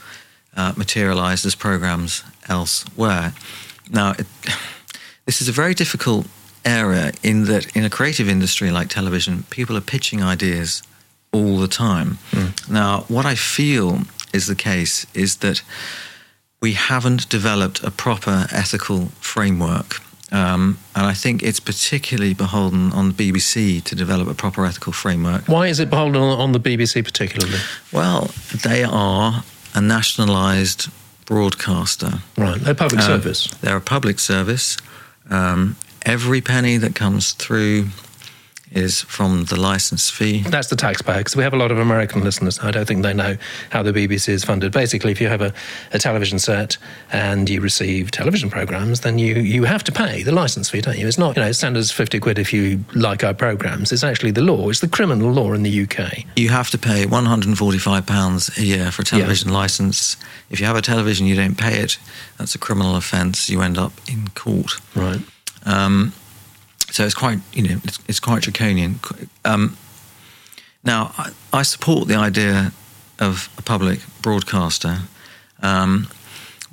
uh, 0.56 0.74
materialized 0.78 1.46
as 1.46 1.56
programs 1.56 2.24
elsewhere. 2.48 3.34
Now, 3.90 4.12
it, 4.12 4.28
this 5.26 5.42
is 5.42 5.50
a 5.50 5.54
very 5.54 5.74
difficult 5.74 6.28
area 6.66 7.12
in 7.24 7.46
that 7.46 7.76
in 7.76 7.84
a 7.84 7.90
creative 7.90 8.30
industry 8.30 8.72
like 8.72 8.90
television, 8.90 9.44
people 9.50 9.76
are 9.76 9.82
pitching 9.82 10.22
ideas 10.24 10.84
all 11.32 11.58
the 11.58 11.68
time. 11.68 12.18
Now, 12.70 13.02
what 13.08 13.26
I 13.26 13.36
feel 13.36 14.02
is 14.34 14.48
the 14.48 14.56
case 14.56 15.06
is 15.14 15.38
that 15.38 15.62
we 16.62 16.74
haven't 16.74 17.30
developed 17.30 17.84
a 17.84 17.92
proper 17.92 18.48
ethical 18.52 19.08
framework. 19.22 20.02
Um, 20.32 20.78
and 20.96 21.06
I 21.08 21.14
think 21.14 21.42
it's 21.42 21.60
particularly 21.60 22.34
beholden 22.36 22.92
on 22.92 23.12
the 23.14 23.32
BBC 23.32 23.84
to 23.86 23.96
develop 23.96 24.28
a 24.28 24.36
proper 24.36 24.64
ethical 24.66 24.94
framework. 24.94 25.48
Why 25.48 25.68
is 25.68 25.80
it 25.80 25.90
beholden 25.90 26.22
on, 26.22 26.40
on 26.40 26.52
the 26.52 26.60
BBC 26.60 27.04
particularly? 27.04 27.58
Well, 27.92 28.30
they 28.64 28.84
are 28.84 29.44
a 29.74 29.82
nationalised 29.82 30.90
broadcaster. 31.26 32.20
Right, 32.38 32.60
they're 32.62 32.76
public 32.76 33.02
Um, 33.02 33.08
service. 33.08 33.48
They're 33.62 33.78
a 33.78 33.82
public 33.82 34.20
service. 34.20 34.78
Um, 35.32 35.76
every 36.06 36.42
penny 36.42 36.78
that 36.78 36.94
comes 36.96 37.32
through 37.32 37.88
is 38.72 39.02
from 39.02 39.46
the 39.46 39.60
license 39.60 40.10
fee. 40.10 40.42
That's 40.44 40.68
the 40.68 40.76
taxpayer, 40.76 41.20
because 41.20 41.36
we 41.36 41.44
have 41.44 41.54
a 41.54 41.58
lot 41.58 41.72
of 41.72 41.80
American 41.80 42.24
listeners. 42.24 42.60
I 42.60 42.72
don't 42.72 42.88
think 42.88 43.04
they 43.04 43.14
know 43.14 43.38
how 43.72 43.84
the 43.84 43.92
BBC 43.92 44.30
is 44.30 44.44
funded. 44.44 44.72
Basically, 44.72 45.12
if 45.12 45.20
you 45.20 45.28
have 45.28 45.42
a, 45.42 45.54
a 45.92 46.00
television 46.00 46.40
set 46.40 46.78
and 47.12 47.50
you 47.50 47.62
receive 47.62 48.12
television 48.12 48.50
programs, 48.50 49.02
then 49.02 49.18
you, 49.18 49.36
you 49.36 49.64
have 49.64 49.84
to 49.86 49.92
pay 49.92 50.24
the 50.24 50.32
license 50.32 50.70
fee, 50.70 50.82
don't 50.82 50.98
you? 50.98 51.08
It's 51.08 51.18
not, 51.18 51.36
you 51.36 51.42
know, 51.42 51.52
standards 51.52 51.92
50 51.92 52.20
quid 52.20 52.38
if 52.38 52.54
you 52.54 52.84
like 52.94 53.24
our 53.24 53.34
programs. 53.34 53.92
It's 53.92 54.04
actually 54.04 54.32
the 54.32 54.42
law. 54.42 54.70
It's 54.70 54.82
the 54.82 54.88
criminal 54.88 55.32
law 55.32 55.54
in 55.54 55.64
the 55.64 55.84
UK. 55.84 56.26
You 56.36 56.50
have 56.50 56.70
to 56.72 56.78
pay 56.78 57.06
£145 57.06 58.58
a 58.58 58.64
year 58.64 58.92
for 58.92 59.02
a 59.02 59.06
television 59.06 59.52
license. 59.52 60.18
If 60.50 60.60
you 60.60 60.66
have 60.66 60.76
a 60.76 60.82
television, 60.82 61.26
you 61.26 61.36
don't 61.36 61.58
pay 61.58 61.80
it. 61.80 61.98
That's 62.38 62.56
a 62.56 62.60
criminal 62.60 62.96
offence. 62.96 63.50
You 63.50 63.62
end 63.62 63.78
up 63.78 63.94
in 64.08 64.30
court. 64.30 64.74
Right. 64.96 65.22
Um, 65.66 66.14
so 66.92 67.06
it's 67.06 67.16
quite, 67.16 67.40
you 67.54 67.64
know, 67.64 67.80
it's, 67.84 68.00
it's 68.08 68.20
quite 68.20 68.42
draconian. 68.44 69.00
Um, 69.46 69.78
now, 70.84 71.14
I, 71.18 71.32
I 71.54 71.62
support 71.64 72.08
the 72.08 72.16
idea 72.16 72.72
of 73.20 73.50
a 73.58 73.62
public 73.62 74.00
broadcaster, 74.22 75.00
um, 75.62 76.08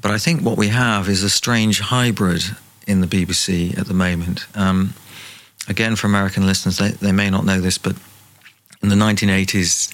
but 0.00 0.10
I 0.10 0.18
think 0.18 0.42
what 0.42 0.56
we 0.56 0.68
have 0.68 1.08
is 1.08 1.22
a 1.22 1.30
strange 1.30 1.80
hybrid 1.80 2.42
in 2.86 3.00
the 3.00 3.06
BBC 3.06 3.76
at 3.78 3.86
the 3.86 3.94
moment. 3.94 4.46
Um, 4.54 4.94
again, 5.68 5.96
for 5.96 6.06
American 6.06 6.46
listeners, 6.46 6.78
they, 6.78 6.90
they 6.90 7.12
may 7.12 7.30
not 7.30 7.44
know 7.44 7.60
this, 7.60 7.78
but 7.78 7.96
in 8.82 8.88
the 8.88 8.94
1980s, 8.94 9.92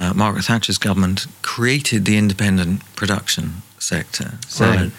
uh, 0.00 0.12
Margaret 0.14 0.44
Thatcher's 0.44 0.78
government 0.78 1.26
created 1.42 2.04
the 2.04 2.16
independent 2.16 2.82
production 2.96 3.62
sector. 3.78 4.38
So 4.48 4.64
Right. 4.66 4.90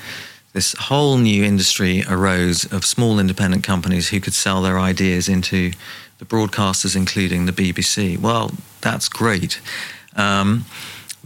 This 0.54 0.74
whole 0.74 1.18
new 1.18 1.44
industry 1.44 2.04
arose 2.08 2.72
of 2.72 2.86
small 2.86 3.20
independent 3.20 3.64
companies 3.64 4.10
who 4.10 4.20
could 4.20 4.34
sell 4.34 4.62
their 4.62 4.80
ideas 4.80 5.28
into 5.28 5.72
the 6.20 6.26
broadcasters, 6.26 6.96
including 6.96 7.46
the 7.46 7.52
BBC. 7.52 8.18
Well, 8.20 8.52
that's 8.82 9.10
great. 9.10 9.60
Um, 10.16 10.66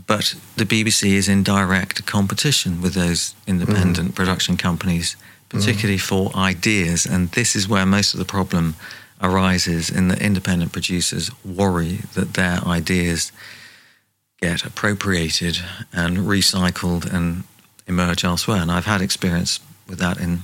but 0.07 0.35
the 0.55 0.63
BBC 0.63 1.11
is 1.11 1.27
in 1.27 1.43
direct 1.43 2.05
competition 2.05 2.81
with 2.81 2.93
those 2.93 3.35
independent 3.45 4.15
production 4.15 4.55
companies, 4.55 5.17
particularly 5.49 5.97
for 5.97 6.33
ideas. 6.33 7.05
And 7.05 7.29
this 7.31 7.55
is 7.55 7.67
where 7.67 7.85
most 7.85 8.13
of 8.13 8.19
the 8.19 8.25
problem 8.25 8.75
arises 9.21 9.89
in 9.89 10.07
that 10.07 10.21
independent 10.21 10.71
producers 10.71 11.29
worry 11.43 11.99
that 12.13 12.35
their 12.35 12.59
ideas 12.65 13.33
get 14.39 14.63
appropriated 14.63 15.57
and 15.91 16.19
recycled 16.19 17.11
and 17.11 17.43
emerge 17.87 18.23
elsewhere. 18.23 18.61
And 18.61 18.71
I've 18.71 18.85
had 18.85 19.01
experience 19.01 19.59
with 19.87 19.99
that 19.99 20.19
in 20.19 20.41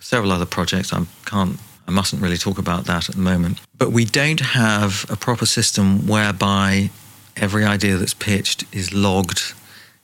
several 0.00 0.32
other 0.32 0.46
projects. 0.46 0.92
I 0.92 1.04
can't, 1.24 1.58
I 1.88 1.90
mustn't 1.90 2.22
really 2.22 2.36
talk 2.36 2.58
about 2.58 2.84
that 2.84 3.08
at 3.08 3.14
the 3.14 3.20
moment. 3.20 3.60
But 3.76 3.92
we 3.92 4.04
don't 4.04 4.40
have 4.40 5.06
a 5.08 5.16
proper 5.16 5.46
system 5.46 6.06
whereby 6.06 6.90
every 7.36 7.64
idea 7.64 7.96
that's 7.96 8.14
pitched 8.14 8.64
is 8.72 8.92
logged, 8.92 9.54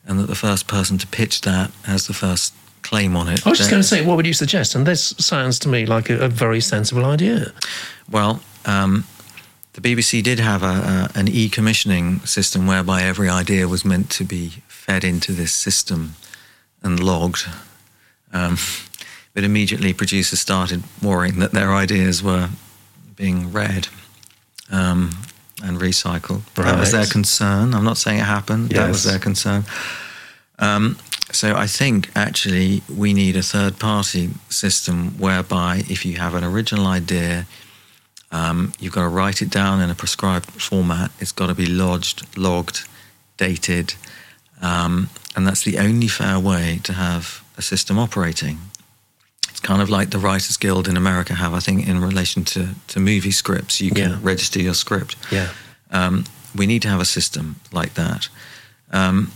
and 0.06 0.18
that 0.18 0.26
the 0.26 0.34
first 0.34 0.66
person 0.66 0.96
to 0.98 1.06
pitch 1.06 1.42
that 1.42 1.70
has 1.84 2.06
the 2.06 2.14
first 2.14 2.54
claim 2.82 3.16
on 3.16 3.28
it. 3.28 3.46
I 3.46 3.50
was 3.50 3.58
just 3.58 3.70
going 3.70 3.82
to 3.82 3.88
say, 3.88 4.04
what 4.04 4.16
would 4.16 4.26
you 4.26 4.32
suggest? 4.32 4.74
And 4.74 4.86
this 4.86 5.14
sounds 5.18 5.58
to 5.60 5.68
me 5.68 5.84
like 5.84 6.08
a, 6.08 6.18
a 6.20 6.28
very 6.28 6.60
sensible 6.60 7.04
idea. 7.04 7.52
Well, 8.10 8.40
um, 8.64 9.04
the 9.74 9.80
BBC 9.82 10.22
did 10.22 10.38
have 10.38 10.62
a, 10.62 11.10
a, 11.14 11.18
an 11.18 11.28
e-commissioning 11.28 12.20
system 12.20 12.66
whereby 12.66 13.02
every 13.02 13.28
idea 13.28 13.68
was 13.68 13.84
meant 13.84 14.08
to 14.10 14.24
be 14.24 14.62
fed 14.68 15.04
into 15.04 15.32
this 15.32 15.52
system 15.52 16.14
and 16.82 17.00
logged. 17.00 17.46
Um, 18.32 18.56
but 19.34 19.44
immediately, 19.44 19.92
producers 19.92 20.40
started 20.40 20.82
worrying 21.02 21.38
that 21.38 21.52
their 21.52 21.72
ideas 21.72 22.22
were 22.22 22.50
being 23.14 23.52
read 23.52 23.88
um, 24.70 25.10
and 25.62 25.78
recycled. 25.78 26.42
That 26.54 26.78
was 26.78 26.92
their 26.92 27.06
concern. 27.06 27.74
I'm 27.74 27.84
not 27.84 27.98
saying 27.98 28.18
it 28.18 28.24
happened. 28.24 28.70
That 28.70 28.88
was 28.88 29.04
their 29.04 29.18
concern. 29.18 29.64
Um, 30.58 30.98
so 31.30 31.54
I 31.54 31.66
think 31.66 32.10
actually 32.16 32.82
we 32.88 33.12
need 33.12 33.36
a 33.36 33.42
third 33.42 33.78
party 33.78 34.30
system 34.48 35.18
whereby 35.18 35.82
if 35.88 36.04
you 36.06 36.16
have 36.16 36.34
an 36.34 36.42
original 36.42 36.86
idea, 36.86 37.46
um, 38.30 38.72
you've 38.78 38.92
got 38.92 39.02
to 39.02 39.08
write 39.08 39.42
it 39.42 39.50
down 39.50 39.80
in 39.80 39.90
a 39.90 39.94
prescribed 39.94 40.50
format. 40.50 41.10
It's 41.18 41.32
got 41.32 41.46
to 41.48 41.54
be 41.54 41.66
lodged, 41.66 42.36
logged, 42.36 42.88
dated, 43.36 43.94
um, 44.62 45.08
and 45.36 45.46
that's 45.46 45.62
the 45.64 45.78
only 45.78 46.08
fair 46.08 46.38
way 46.38 46.80
to 46.84 46.92
have 46.92 47.42
a 47.56 47.62
system 47.62 47.98
operating. 47.98 48.58
It's 49.50 49.60
kind 49.60 49.82
of 49.82 49.88
like 49.90 50.10
the 50.10 50.18
Writers 50.18 50.56
Guild 50.56 50.88
in 50.88 50.96
America 50.96 51.34
have, 51.34 51.52
I 51.54 51.60
think, 51.60 51.86
in 51.88 52.00
relation 52.00 52.44
to, 52.44 52.68
to 52.88 53.00
movie 53.00 53.30
scripts. 53.32 53.80
You 53.80 53.90
can 53.90 54.10
Yeah. 54.10 54.18
register 54.22 54.60
your 54.60 54.74
script. 54.74 55.16
Yeah. 55.32 55.48
Um, 55.90 56.24
we 56.54 56.66
need 56.66 56.82
to 56.82 56.88
have 56.88 57.00
a 57.00 57.04
system 57.04 57.56
like 57.72 57.94
that. 57.94 58.28
Um, 58.92 59.32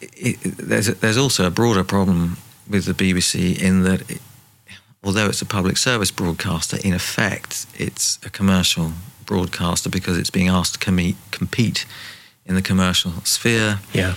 it, 0.00 0.44
it- 0.44 0.56
there's, 0.58 0.88
a, 0.88 0.94
there's 0.94 1.16
also 1.18 1.46
a 1.46 1.50
broader 1.50 1.84
problem 1.84 2.36
with 2.68 2.84
the 2.84 2.92
BBC 2.94 3.58
in 3.60 3.82
that, 3.84 4.08
it, 4.10 4.20
although 5.02 5.26
it's 5.26 5.42
a 5.42 5.46
public 5.46 5.76
service 5.76 6.10
broadcaster, 6.10 6.76
in 6.84 6.92
effect, 6.94 7.66
it's 7.76 8.18
a 8.24 8.30
commercial 8.30 8.92
broadcaster 9.26 9.88
because 9.90 10.18
it's 10.18 10.30
being 10.30 10.48
asked 10.48 10.74
to 10.74 10.78
com- 10.78 11.16
compete 11.30 11.86
in 12.48 12.54
the 12.54 12.62
commercial 12.62 13.12
sphere. 13.24 13.78
Yeah. 13.92 14.14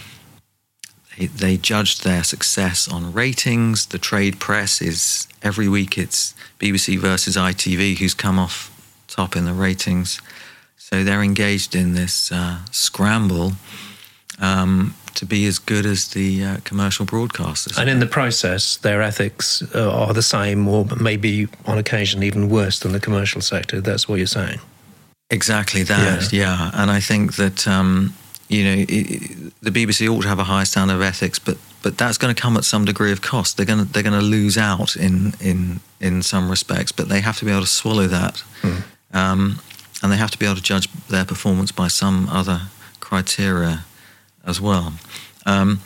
They, 1.18 1.28
they 1.28 1.58
judged 1.58 2.04
their 2.04 2.24
success 2.24 2.88
on 2.88 3.14
ratings. 3.14 3.88
The 3.88 4.00
trade 4.00 4.40
press 4.40 4.82
is 4.82 5.28
every 5.44 5.68
week 5.68 5.98
it's 5.98 6.34
BBC 6.60 6.98
versus 6.98 7.36
ITV 7.36 8.00
who's 8.00 8.14
come 8.14 8.40
off 8.40 8.70
top 9.08 9.36
in 9.36 9.46
the 9.46 9.54
ratings. 9.54 10.22
So 10.78 11.04
they're 11.04 11.22
engaged 11.22 11.76
in 11.76 11.94
this 11.94 12.32
uh, 12.32 12.60
scramble 12.72 13.54
um, 14.40 14.96
to 15.16 15.26
be 15.26 15.46
as 15.46 15.60
good 15.60 15.86
as 15.86 16.10
the 16.10 16.44
uh, 16.44 16.58
commercial 16.64 17.06
broadcasters. 17.06 17.78
And 17.78 17.90
in 17.90 18.00
the 18.00 18.06
process, 18.06 18.78
their 18.78 19.02
ethics 19.02 19.62
uh, 19.76 19.92
are 19.92 20.14
the 20.14 20.22
same, 20.22 20.68
or 20.68 20.86
maybe 21.00 21.48
on 21.66 21.78
occasion 21.78 22.24
even 22.24 22.50
worse 22.50 22.80
than 22.80 22.94
the 22.94 23.00
commercial 23.00 23.42
sector. 23.42 23.82
That's 23.82 24.08
what 24.08 24.18
you're 24.18 24.28
saying. 24.28 24.60
Exactly 25.32 25.84
that, 25.84 26.32
yeah. 26.34 26.70
And 26.74 26.92
I 26.92 27.00
think 27.00 27.36
that 27.38 27.68
um, 27.68 28.14
you 28.50 28.64
know 28.66 28.74
i 28.74 28.82
i 28.82 29.52
the 29.62 29.72
BBC 29.72 30.10
ought 30.10 30.24
to 30.24 30.28
have 30.28 30.40
a 30.40 30.44
high 30.56 30.66
standard 30.66 30.96
of 30.96 31.02
ethics, 31.02 31.40
but 31.40 31.58
but 31.84 31.98
that's 31.98 32.18
going 32.18 32.36
to 32.36 32.42
come 32.42 32.58
at 32.58 32.66
some 32.66 32.86
degree 32.86 33.12
of 33.14 33.22
cost. 33.22 33.56
They're 33.56 33.66
going 33.66 33.86
to 33.86 33.92
they're 33.94 34.04
going 34.10 34.20
to 34.20 34.26
lose 34.38 34.58
out 34.58 34.96
in 34.96 35.34
in 35.40 35.80
in 36.00 36.22
some 36.24 36.50
respects, 36.50 36.92
but 36.92 37.08
they 37.08 37.22
have 37.22 37.38
to 37.40 37.46
be 37.46 37.52
able 37.52 37.62
to 37.62 37.68
swallow 37.82 38.08
that, 38.08 38.44
Mm. 38.62 38.84
um, 39.14 39.60
and 40.04 40.12
they 40.12 40.18
have 40.18 40.32
to 40.32 40.38
be 40.38 40.46
able 40.46 40.58
to 40.58 40.74
judge 40.74 40.88
their 41.08 41.26
performance 41.26 41.72
by 41.72 41.88
some 41.90 42.28
other 42.30 42.60
criteria 43.00 43.86
as 44.46 44.60
well. 44.60 44.94
Um, 45.46 45.80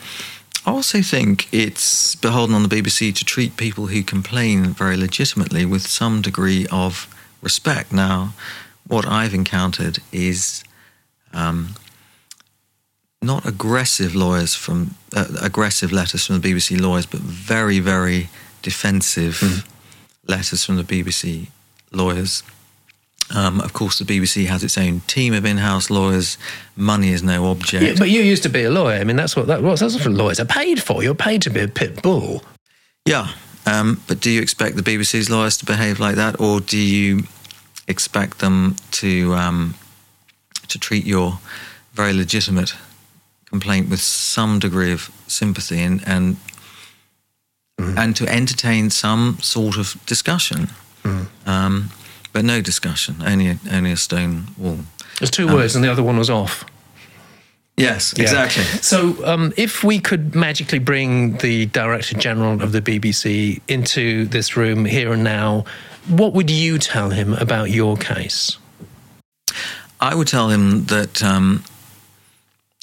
I 0.65 0.71
also 0.71 1.01
think 1.01 1.47
it's 1.51 2.15
beholden 2.15 2.55
on 2.55 2.63
the 2.67 2.75
BBC 2.75 3.13
to 3.13 3.23
treat 3.25 3.55
people 3.57 3.87
who 3.87 4.01
complain 4.03 4.73
very 4.73 4.97
legitimately 4.97 5.65
with 5.65 5.85
some 5.87 6.21
degree 6.21 6.65
of 6.71 7.07
respect. 7.41 7.91
Now, 7.91 8.33
what 8.87 9.05
I've 9.07 9.33
encountered 9.33 9.99
is 10.11 10.63
um, 11.33 11.75
not 13.21 13.45
aggressive 13.45 14.15
lawyers 14.15 14.53
from 14.55 14.95
uh, 15.15 15.25
aggressive 15.41 15.91
letters 15.91 16.25
from 16.25 16.39
the 16.39 16.53
BBC 16.53 16.79
lawyers, 16.79 17.05
but 17.05 17.19
very, 17.19 17.79
very 17.79 18.29
defensive 18.61 19.65
letters 20.27 20.63
from 20.63 20.77
the 20.77 20.83
BBC 20.83 21.47
lawyers. 21.91 22.43
Um, 23.33 23.59
of 23.61 23.73
course, 23.73 23.97
the 23.97 24.05
BBC 24.05 24.45
has 24.45 24.63
its 24.63 24.77
own 24.77 24.99
team 25.01 25.33
of 25.33 25.45
in-house 25.45 25.89
lawyers. 25.89 26.37
Money 26.75 27.09
is 27.09 27.23
no 27.23 27.47
object. 27.47 27.83
Yeah, 27.83 27.95
but 27.97 28.09
you 28.09 28.21
used 28.21 28.43
to 28.43 28.49
be 28.49 28.63
a 28.63 28.69
lawyer. 28.69 28.99
I 28.99 29.03
mean, 29.03 29.15
that's 29.15 29.35
what 29.35 29.47
that 29.47 29.63
was. 29.63 29.79
That's 29.79 29.95
what 29.95 30.07
lawyers 30.13 30.39
are 30.39 30.45
paid 30.45 30.81
for. 30.81 31.01
You're 31.01 31.15
paid 31.15 31.41
to 31.43 31.49
be 31.49 31.61
a 31.61 31.67
pit 31.67 32.03
bull. 32.03 32.43
Yeah, 33.05 33.29
um, 33.65 34.01
but 34.07 34.19
do 34.19 34.29
you 34.29 34.41
expect 34.41 34.75
the 34.75 34.83
BBC's 34.83 35.29
lawyers 35.29 35.57
to 35.57 35.65
behave 35.65 35.99
like 35.99 36.15
that, 36.15 36.39
or 36.39 36.59
do 36.59 36.77
you 36.77 37.23
expect 37.87 38.39
them 38.39 38.75
to 38.91 39.33
um, 39.35 39.75
to 40.67 40.79
treat 40.79 41.05
your 41.05 41.39
very 41.93 42.13
legitimate 42.13 42.75
complaint 43.49 43.89
with 43.89 44.01
some 44.01 44.59
degree 44.59 44.91
of 44.91 45.09
sympathy 45.27 45.81
and 45.81 46.01
and, 46.07 46.37
and 47.97 48.15
to 48.15 48.27
entertain 48.27 48.89
some 48.89 49.37
sort 49.41 49.77
of 49.77 49.95
discussion? 50.05 50.69
Um, 51.45 51.91
but 52.33 52.43
no 52.43 52.61
discussion, 52.61 53.15
only 53.25 53.47
a, 53.47 53.59
only 53.71 53.91
a 53.91 53.97
stone 53.97 54.47
wall. 54.57 54.79
There's 55.19 55.31
two 55.31 55.47
words, 55.47 55.75
and 55.75 55.83
the 55.85 55.91
other 55.91 56.03
one 56.03 56.17
was 56.17 56.29
off. 56.29 56.65
Yes, 57.77 58.13
Yeah. 58.15 58.23
exactly. 58.23 58.63
So, 58.81 59.17
um, 59.25 59.53
if 59.57 59.83
we 59.83 59.99
could 59.99 60.33
magically 60.33 60.79
bring 60.79 61.37
the 61.37 61.65
Director 61.67 62.15
General 62.17 62.61
of 62.61 62.71
the 62.71 62.81
BBC 62.81 63.61
into 63.67 64.25
this 64.25 64.55
room 64.55 64.85
here 64.85 65.11
and 65.11 65.23
now, 65.23 65.65
what 66.07 66.33
would 66.33 66.49
you 66.49 66.79
tell 66.79 67.09
him 67.09 67.33
about 67.33 67.71
your 67.71 67.97
case? 67.97 68.57
I 69.99 70.15
would 70.15 70.27
tell 70.27 70.49
him 70.49 70.85
that 70.85 71.21
um, 71.23 71.63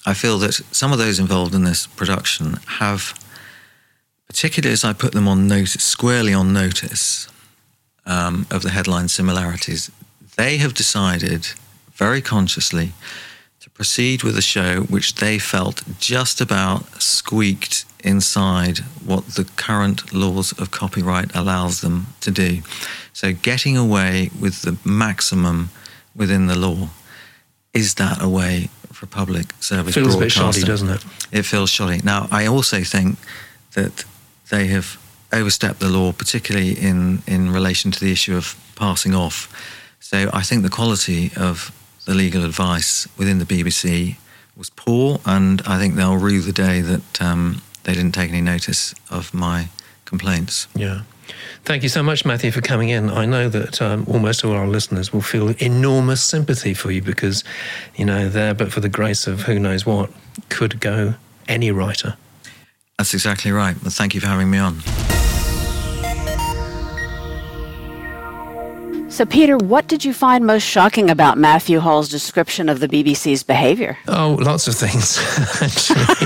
I 0.05 0.13
feel 0.13 0.39
that 0.41 0.55
some 0.73 0.93
of 0.93 0.99
those 0.99 1.19
involved 1.19 1.55
in 1.55 1.65
this 1.65 1.87
production 1.87 2.59
have, 2.79 3.15
particularly 4.27 4.73
as 4.75 4.85
I 4.85 4.93
put 4.93 5.13
them 5.13 5.27
on 5.29 5.47
notice, 5.47 5.83
squarely 5.83 6.35
on 6.35 6.53
notice 6.53 7.29
um, 8.05 8.47
of 8.51 8.63
the 8.63 8.71
headline 8.71 9.09
similarities, 9.09 9.91
they 10.37 10.59
have 10.59 10.75
decided 10.75 11.47
very 11.95 12.21
consciously 12.21 12.93
proceed 13.75 14.23
with 14.23 14.37
a 14.37 14.43
show 14.43 14.83
which 14.83 15.15
they 15.17 15.39
felt 15.39 15.83
just 15.99 16.41
about 16.41 16.85
squeaked 17.03 17.85
inside 18.05 18.79
what 19.05 19.27
the 19.29 19.45
current 19.57 20.13
laws 20.13 20.53
of 20.61 20.71
copyright 20.71 21.35
allows 21.35 21.81
them 21.81 22.07
to 22.21 22.31
do. 22.31 22.63
So 23.13 23.33
getting 23.33 23.77
away 23.77 24.31
with 24.41 24.63
the 24.63 24.77
maximum 24.85 25.71
within 26.15 26.47
the 26.47 26.59
law 26.59 26.89
is 27.73 27.95
that 27.95 28.23
a 28.23 28.29
way 28.29 28.69
for 28.93 29.07
public 29.07 29.53
service 29.61 29.95
Feels 29.95 30.15
a 30.15 30.19
bit 30.19 30.35
broadcasting? 30.35 30.63
shoddy, 30.63 30.67
doesn't 30.67 30.89
it? 30.91 31.05
It 31.31 31.43
feels 31.45 31.71
shoddy. 31.71 32.01
Now, 32.05 32.29
I 32.31 32.47
also 32.47 32.83
think 32.83 33.19
that 33.75 34.05
they 34.51 34.67
have 34.67 34.99
overstepped 35.33 35.81
the 35.81 35.89
law, 35.89 36.13
particularly 36.13 36.73
in, 36.73 37.23
in 37.27 37.51
relation 37.51 37.91
to 37.91 38.01
the 38.01 38.13
issue 38.13 38.37
of 38.37 38.55
passing 38.77 39.15
off. 39.15 39.49
So 40.01 40.29
I 40.33 40.43
think 40.43 40.63
the 40.63 40.69
quality 40.69 41.31
of 41.37 41.73
the 42.05 42.15
legal 42.15 42.45
advice 42.45 43.07
within 43.17 43.39
the 43.39 43.45
BBC 43.45 44.17
was 44.57 44.71
poor, 44.71 45.21
and 45.25 45.63
I 45.67 45.79
think 45.79 45.95
they'll 45.95 46.17
rue 46.17 46.41
the 46.41 46.53
day 46.53 46.81
that 46.81 47.23
um, 47.23 47.63
they 47.85 47.95
didn't 47.95 48.13
take 48.13 48.31
any 48.31 48.41
notice 48.41 48.95
of 49.11 49.33
my 49.33 49.69
complaints. 50.05 50.67
Yeah. 50.75 51.03
Thank 51.65 51.83
you 51.83 51.89
so 51.89 52.03
much, 52.03 52.25
Matthew, 52.25 52.51
for 52.51 52.61
coming 52.61 52.89
in. 52.89 53.09
I 53.09 53.25
know 53.25 53.49
that 53.49 53.81
um, 53.81 54.05
almost 54.09 54.45
all 54.45 54.53
our 54.53 54.67
listeners 54.67 55.13
will 55.13 55.23
feel 55.23 55.51
enormous 55.63 56.23
sympathy 56.23 56.75
for 56.75 56.91
you 56.91 57.01
because, 57.01 57.45
you 57.95 58.05
know, 58.05 58.29
there, 58.29 58.53
but 58.53 58.73
for 58.73 58.81
the 58.81 58.89
grace 58.89 59.27
of 59.27 59.43
who 59.43 59.59
knows 59.59 59.87
what, 59.87 60.11
could 60.49 60.81
go 60.81 61.15
any 61.49 61.71
writer. 61.71 62.17
That's 62.99 63.15
exactly 63.15 63.53
right. 63.53 63.81
Well, 63.81 63.91
thank 63.91 64.15
you 64.15 64.21
for 64.21 64.27
having 64.27 64.51
me 64.51 64.59
on. 64.59 64.81
So, 69.13 69.27
Peter, 69.27 69.59
what 69.59 69.89
did 69.89 70.07
you 70.07 70.15
find 70.15 70.47
most 70.47 70.63
shocking 70.63 71.11
about 71.11 71.37
Matthew 71.37 71.81
Hall's 71.81 72.09
description 72.09 72.71
of 72.71 72.81
the 72.81 72.89
BBC's 72.89 73.43
behavior? 73.43 73.99
Oh, 74.09 74.39
lots 74.41 74.67
of 74.69 74.75
things, 74.75 75.19
actually. 75.61 76.01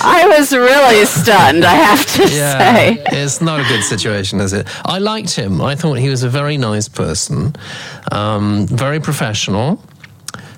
I 0.00 0.24
was 0.28 0.50
really 0.54 1.04
stunned, 1.04 1.66
I 1.66 1.74
have 1.74 2.06
to 2.06 2.26
say. 2.26 3.04
it's 3.12 3.42
not 3.42 3.60
a 3.60 3.64
good 3.64 3.82
situation, 3.82 4.40
is 4.40 4.54
it? 4.54 4.66
I 4.86 4.98
liked 4.98 5.36
him. 5.36 5.60
I 5.60 5.76
thought 5.76 5.98
he 5.98 6.08
was 6.08 6.22
a 6.22 6.30
very 6.30 6.56
nice 6.56 6.88
person, 6.88 7.54
um, 8.10 8.66
very 8.66 8.98
professional. 8.98 9.84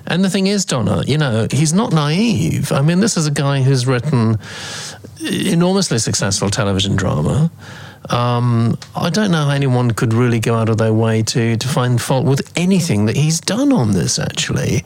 And 0.07 0.23
the 0.23 0.29
thing 0.29 0.47
is, 0.47 0.63
Donna, 0.63 1.03
you 1.05 1.17
know, 1.17 1.47
he's 1.51 1.73
not 1.73 1.91
naive. 1.91 2.71
I 2.71 2.81
mean, 2.81 3.01
this 3.01 3.17
is 3.17 3.27
a 3.27 3.31
guy 3.31 3.63
who's 3.63 3.85
written 3.85 4.37
enormously 5.19 5.97
successful 5.97 6.49
television 6.49 6.95
drama. 6.95 7.51
Um, 8.09 8.77
I 8.95 9.09
don't 9.09 9.31
know 9.31 9.45
how 9.45 9.49
anyone 9.51 9.91
could 9.91 10.13
really 10.13 10.39
go 10.39 10.55
out 10.55 10.69
of 10.69 10.77
their 10.77 10.93
way 10.93 11.23
to, 11.23 11.57
to 11.57 11.67
find 11.67 12.01
fault 12.01 12.25
with 12.25 12.51
anything 12.55 13.05
that 13.05 13.17
he's 13.17 13.39
done 13.39 13.71
on 13.71 13.93
this, 13.93 14.19
actually. 14.19 14.83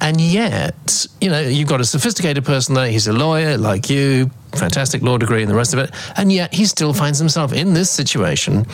And 0.00 0.20
yet, 0.20 1.06
you 1.20 1.30
know, 1.30 1.40
you've 1.40 1.68
got 1.68 1.80
a 1.80 1.84
sophisticated 1.84 2.44
person 2.44 2.74
there. 2.74 2.88
He's 2.88 3.06
a 3.06 3.12
lawyer 3.12 3.58
like 3.58 3.90
you, 3.90 4.30
fantastic 4.52 5.02
law 5.02 5.18
degree 5.18 5.42
and 5.42 5.50
the 5.50 5.54
rest 5.54 5.72
of 5.72 5.78
it. 5.78 5.90
And 6.16 6.32
yet 6.32 6.54
he 6.54 6.66
still 6.66 6.92
finds 6.92 7.18
himself 7.18 7.52
in 7.52 7.74
this 7.74 7.90
situation 7.90 8.66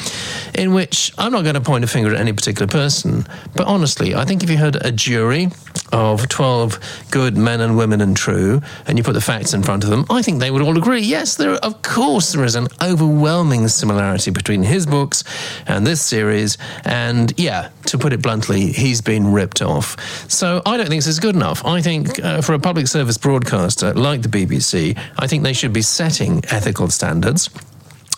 in 0.54 0.72
which 0.74 1.12
I'm 1.18 1.32
not 1.32 1.42
going 1.42 1.54
to 1.54 1.60
point 1.60 1.84
a 1.84 1.86
finger 1.86 2.14
at 2.14 2.20
any 2.20 2.32
particular 2.32 2.66
person. 2.66 3.26
But 3.56 3.66
honestly, 3.66 4.14
I 4.14 4.24
think 4.24 4.42
if 4.42 4.50
you 4.50 4.56
had 4.56 4.84
a 4.84 4.92
jury 4.92 5.48
of 5.92 6.28
12 6.28 6.78
good 7.10 7.36
men 7.36 7.60
and 7.60 7.76
women 7.76 8.00
and 8.00 8.16
true, 8.16 8.60
and 8.86 8.98
you 8.98 9.04
put 9.04 9.14
the 9.14 9.20
facts 9.20 9.52
in 9.54 9.62
front 9.62 9.84
of 9.84 9.90
them, 9.90 10.04
I 10.10 10.22
think 10.22 10.40
they 10.40 10.50
would 10.50 10.62
all 10.62 10.76
agree. 10.76 11.00
Yes, 11.00 11.36
there, 11.36 11.52
of 11.54 11.82
course, 11.82 12.32
there 12.32 12.44
is 12.44 12.54
an 12.54 12.68
overwhelming 12.82 13.68
similarity 13.68 14.30
between 14.30 14.62
his 14.62 14.86
books 14.86 15.24
and 15.66 15.86
this 15.86 16.00
series. 16.00 16.58
And 16.84 17.32
yeah, 17.38 17.70
to 17.86 17.98
put 17.98 18.12
it 18.12 18.22
bluntly, 18.22 18.72
he's 18.72 19.00
been 19.00 19.32
ripped 19.32 19.62
off. 19.62 20.30
So 20.30 20.62
I 20.66 20.76
don't 20.76 20.88
think 20.88 20.98
this 20.98 21.06
is 21.06 21.20
good 21.20 21.34
enough. 21.34 21.64
I 21.64 21.80
think 21.80 22.22
uh, 22.22 22.40
for 22.40 22.54
a 22.54 22.58
public 22.58 22.86
service 22.86 23.18
broadcaster 23.18 23.92
like 23.94 24.22
the 24.22 24.28
BBC, 24.28 24.98
I 25.18 25.26
think 25.26 25.42
they 25.42 25.52
should 25.52 25.72
be 25.72 25.82
setting 25.82 26.42
ethical 26.50 26.88
standards. 26.88 27.50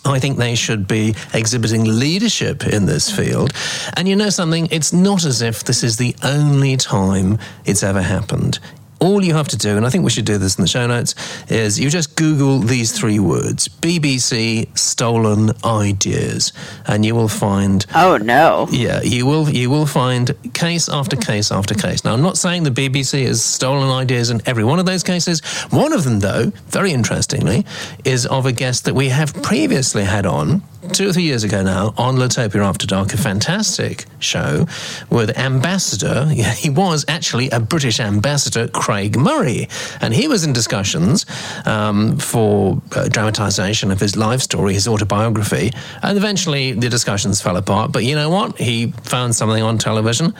I 0.04 0.18
think 0.18 0.36
they 0.36 0.54
should 0.54 0.88
be 0.88 1.14
exhibiting 1.32 1.84
leadership 1.84 2.66
in 2.66 2.86
this 2.86 3.10
field. 3.10 3.52
And 3.96 4.08
you 4.08 4.16
know 4.16 4.30
something? 4.30 4.68
It's 4.70 4.92
not 4.92 5.24
as 5.24 5.42
if 5.42 5.64
this 5.64 5.84
is 5.84 5.96
the 5.96 6.16
only 6.22 6.76
time 6.76 7.38
it's 7.64 7.82
ever 7.82 8.02
happened. 8.02 8.58
All 9.02 9.24
you 9.24 9.34
have 9.34 9.48
to 9.48 9.56
do, 9.56 9.76
and 9.76 9.84
I 9.84 9.90
think 9.90 10.04
we 10.04 10.10
should 10.10 10.24
do 10.24 10.38
this 10.38 10.56
in 10.56 10.62
the 10.62 10.68
show 10.68 10.86
notes, 10.86 11.14
is 11.50 11.78
you 11.80 11.90
just 11.90 12.14
Google 12.14 12.60
these 12.60 12.92
three 12.92 13.18
words 13.18 13.66
BBC 13.66 14.68
stolen 14.78 15.50
ideas, 15.64 16.52
and 16.86 17.04
you 17.04 17.14
will 17.16 17.26
find 17.28 17.84
Oh, 17.96 18.16
no. 18.16 18.68
yeah, 18.70 19.02
you 19.02 19.26
will 19.26 19.48
you 19.48 19.68
will 19.70 19.86
find 19.86 20.30
case 20.54 20.88
after 20.88 21.16
case 21.16 21.50
after 21.50 21.74
case. 21.74 22.04
Now, 22.04 22.12
I'm 22.12 22.22
not 22.22 22.38
saying 22.38 22.62
the 22.62 22.70
BBC 22.70 23.26
has 23.26 23.42
stolen 23.42 23.88
ideas 23.90 24.30
in 24.30 24.40
every 24.46 24.62
one 24.64 24.78
of 24.78 24.86
those 24.86 25.02
cases. 25.02 25.40
One 25.70 25.92
of 25.92 26.04
them, 26.04 26.20
though, 26.20 26.52
very 26.68 26.92
interestingly, 26.92 27.66
is 28.04 28.24
of 28.26 28.46
a 28.46 28.52
guest 28.52 28.84
that 28.84 28.94
we 28.94 29.08
have 29.08 29.34
previously 29.42 30.04
had 30.04 30.26
on 30.26 30.62
two 30.90 31.08
or 31.08 31.12
three 31.12 31.22
years 31.22 31.44
ago 31.44 31.62
now 31.62 31.94
on 31.96 32.16
Litopia 32.16 32.62
After 32.62 32.86
Dark, 32.86 33.14
a 33.14 33.16
fantastic 33.16 34.04
show 34.18 34.66
with 35.10 35.36
Ambassador. 35.38 36.30
He 36.62 36.70
was 36.70 37.04
actually 37.08 37.50
a 37.50 37.58
British 37.58 37.98
ambassador, 37.98 38.68
Craig 38.68 39.16
Murray, 39.16 39.68
and 40.00 40.14
he 40.14 40.28
was 40.28 40.44
in 40.44 40.52
discussions 40.52 41.26
um, 41.66 42.18
for 42.18 42.80
uh, 42.94 43.08
dramatisation 43.08 43.90
of 43.90 43.98
his 43.98 44.16
life 44.16 44.40
story, 44.40 44.74
his 44.74 44.86
autobiography, 44.86 45.72
and 46.02 46.16
eventually 46.16 46.72
the 46.72 46.88
discussions 46.88 47.40
fell 47.40 47.56
apart. 47.56 47.90
But 47.90 48.04
you 48.04 48.14
know 48.14 48.30
what? 48.30 48.58
He 48.58 48.92
found 49.02 49.34
something 49.34 49.62
on 49.62 49.78
television 49.78 50.34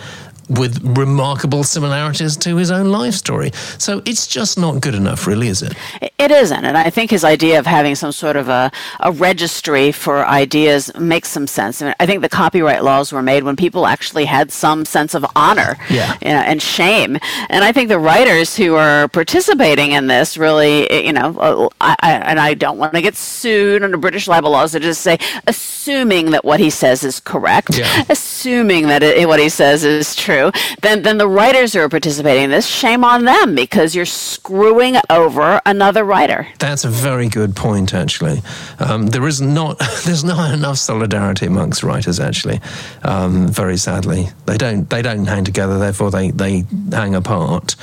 with 0.49 0.81
remarkable 0.97 1.65
similarities 1.65 2.37
to 2.39 2.57
his 2.57 2.71
own 2.71 2.91
life 2.91 3.15
story. 3.15 3.51
So 3.79 4.03
it's 4.05 4.27
just 4.27 4.59
not 4.59 4.81
good 4.81 4.95
enough, 4.95 5.27
really, 5.27 5.49
is 5.49 5.63
it? 5.63 5.75
It 6.19 6.31
isn't. 6.31 6.65
And 6.65 6.77
I 6.77 6.91
think 6.91 7.11
his 7.11 7.25
idea 7.25 7.59
of 7.59 7.67
having 7.67 7.95
some 7.95 8.13
sort 8.13 8.37
of 8.37 8.49
a, 8.49 8.71
a 9.01 9.13
registry 9.13 9.93
for 9.93 10.27
ideas 10.27 10.95
makes 10.99 11.29
some 11.29 11.47
sense. 11.47 11.83
I, 11.83 11.87
mean, 11.87 11.95
I 12.01 12.07
think 12.07 12.23
the 12.23 12.29
copyright 12.29 12.85
laws 12.85 13.13
were 13.13 13.23
made 13.23 13.45
when 13.45 13.57
people 13.57 13.87
actually 13.87 14.25
had 14.25 14.53
some 14.53 14.85
sense 14.85 15.15
of 15.15 15.25
honor 15.35 15.77
yeah. 15.91 16.17
you 16.23 16.29
know, 16.29 16.41
and 16.41 16.63
shame. 16.63 17.19
And 17.49 17.65
I 17.65 17.73
think 17.73 17.89
the 17.89 17.99
writers 17.99 18.57
who 18.57 18.75
are 18.75 19.09
participating 19.09 19.93
in 19.93 20.07
this 20.07 20.37
really, 20.37 20.91
eh, 20.91 21.01
you 21.01 21.13
know, 21.13 21.37
uh, 21.39 21.69
I, 21.81 21.97
I, 22.01 22.13
and 22.13 22.41
I 22.41 22.55
don't 22.55 22.79
want 22.79 22.95
to 22.95 23.03
get 23.03 23.17
sued 23.17 23.83
under 23.83 23.97
British 23.97 24.29
libel 24.29 24.51
laws. 24.51 24.75
I 24.75 24.79
just 24.79 25.03
say, 25.03 25.19
assuming 25.47 26.31
that 26.31 26.45
what 26.45 26.61
he 26.61 26.71
says 26.71 27.05
is 27.05 27.21
correct, 27.21 27.77
yeah. 27.77 28.05
assuming 28.09 28.89
that 28.89 29.03
it, 29.03 29.27
what 29.29 29.41
he 29.41 29.49
says 29.49 29.85
is 29.85 30.15
true, 30.15 30.32
then, 30.81 31.03
then 31.03 31.19
the 31.19 31.29
writers 31.29 31.73
who 31.73 31.81
are 31.81 31.89
participating 31.89 32.45
in 32.45 32.51
this, 32.51 32.67
shame 32.67 33.05
on 33.05 33.25
them 33.25 33.55
because 33.55 33.95
you're 33.95 34.07
screwing 34.07 34.97
over 35.11 35.61
another 35.67 36.05
writer. 36.05 36.47
That's 36.59 36.85
a 36.85 36.89
very 36.89 37.29
good 37.29 37.55
point, 37.55 37.95
actually. 37.95 38.43
Um, 38.79 39.07
there 39.09 39.27
is 39.27 39.41
not 39.41 39.79
there's 40.05 40.25
not 40.25 40.53
enough 40.53 40.79
solidarity 40.79 41.47
amongst 41.47 41.83
writers, 41.83 42.21
actually. 42.21 42.61
Um, 43.03 43.49
very 43.49 43.77
sadly, 43.77 44.29
they 44.47 44.57
don't 44.57 44.89
they 44.89 45.03
don't 45.03 45.27
hang 45.27 45.45
together. 45.45 45.79
Therefore, 45.79 46.11
they 46.11 46.31
they 46.31 46.65
hang 46.91 47.15
apart. 47.15 47.77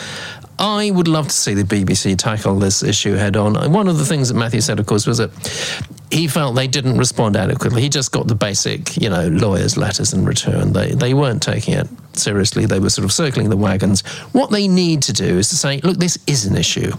I 0.60 0.92
would 0.92 1.08
love 1.08 1.30
to 1.30 1.34
see 1.34 1.54
the 1.54 1.64
BBC 1.64 2.18
tackle 2.18 2.60
this 2.60 2.84
issue 2.84 3.14
head 3.14 3.38
on. 3.38 3.72
One 3.72 3.88
of 3.88 3.98
the 3.98 4.06
things 4.06 4.28
that 4.28 4.34
Matthew 4.34 4.60
said, 4.60 4.78
of 4.78 4.88
course, 4.88 5.08
was 5.08 5.20
that 5.20 5.32
he 6.12 6.28
felt 6.28 6.56
they 6.56 6.68
didn't 6.68 6.98
respond 6.98 7.38
adequately. 7.38 7.82
He 7.82 7.88
just 7.88 8.12
got 8.12 8.28
the 8.28 8.36
basic, 8.36 8.98
you 8.98 9.10
know, 9.10 9.30
lawyers' 9.30 9.78
letters 9.78 10.12
in 10.12 10.26
return. 10.26 10.74
They 10.74 10.92
they 10.92 11.14
weren't 11.14 11.42
taking 11.42 11.76
it 11.76 11.88
seriously. 12.20 12.66
They 12.66 12.80
were 12.80 12.90
sort 12.90 13.06
of 13.06 13.12
circling 13.12 13.50
the 13.50 13.58
wagons. 13.58 14.02
What 14.34 14.52
they 14.52 14.68
need 14.68 15.02
to 15.04 15.14
do 15.14 15.38
is 15.38 15.50
to 15.50 15.56
say, 15.56 15.80
look, 15.82 15.98
this 15.98 16.18
is 16.28 16.46
an 16.46 16.56
issue 16.56 16.92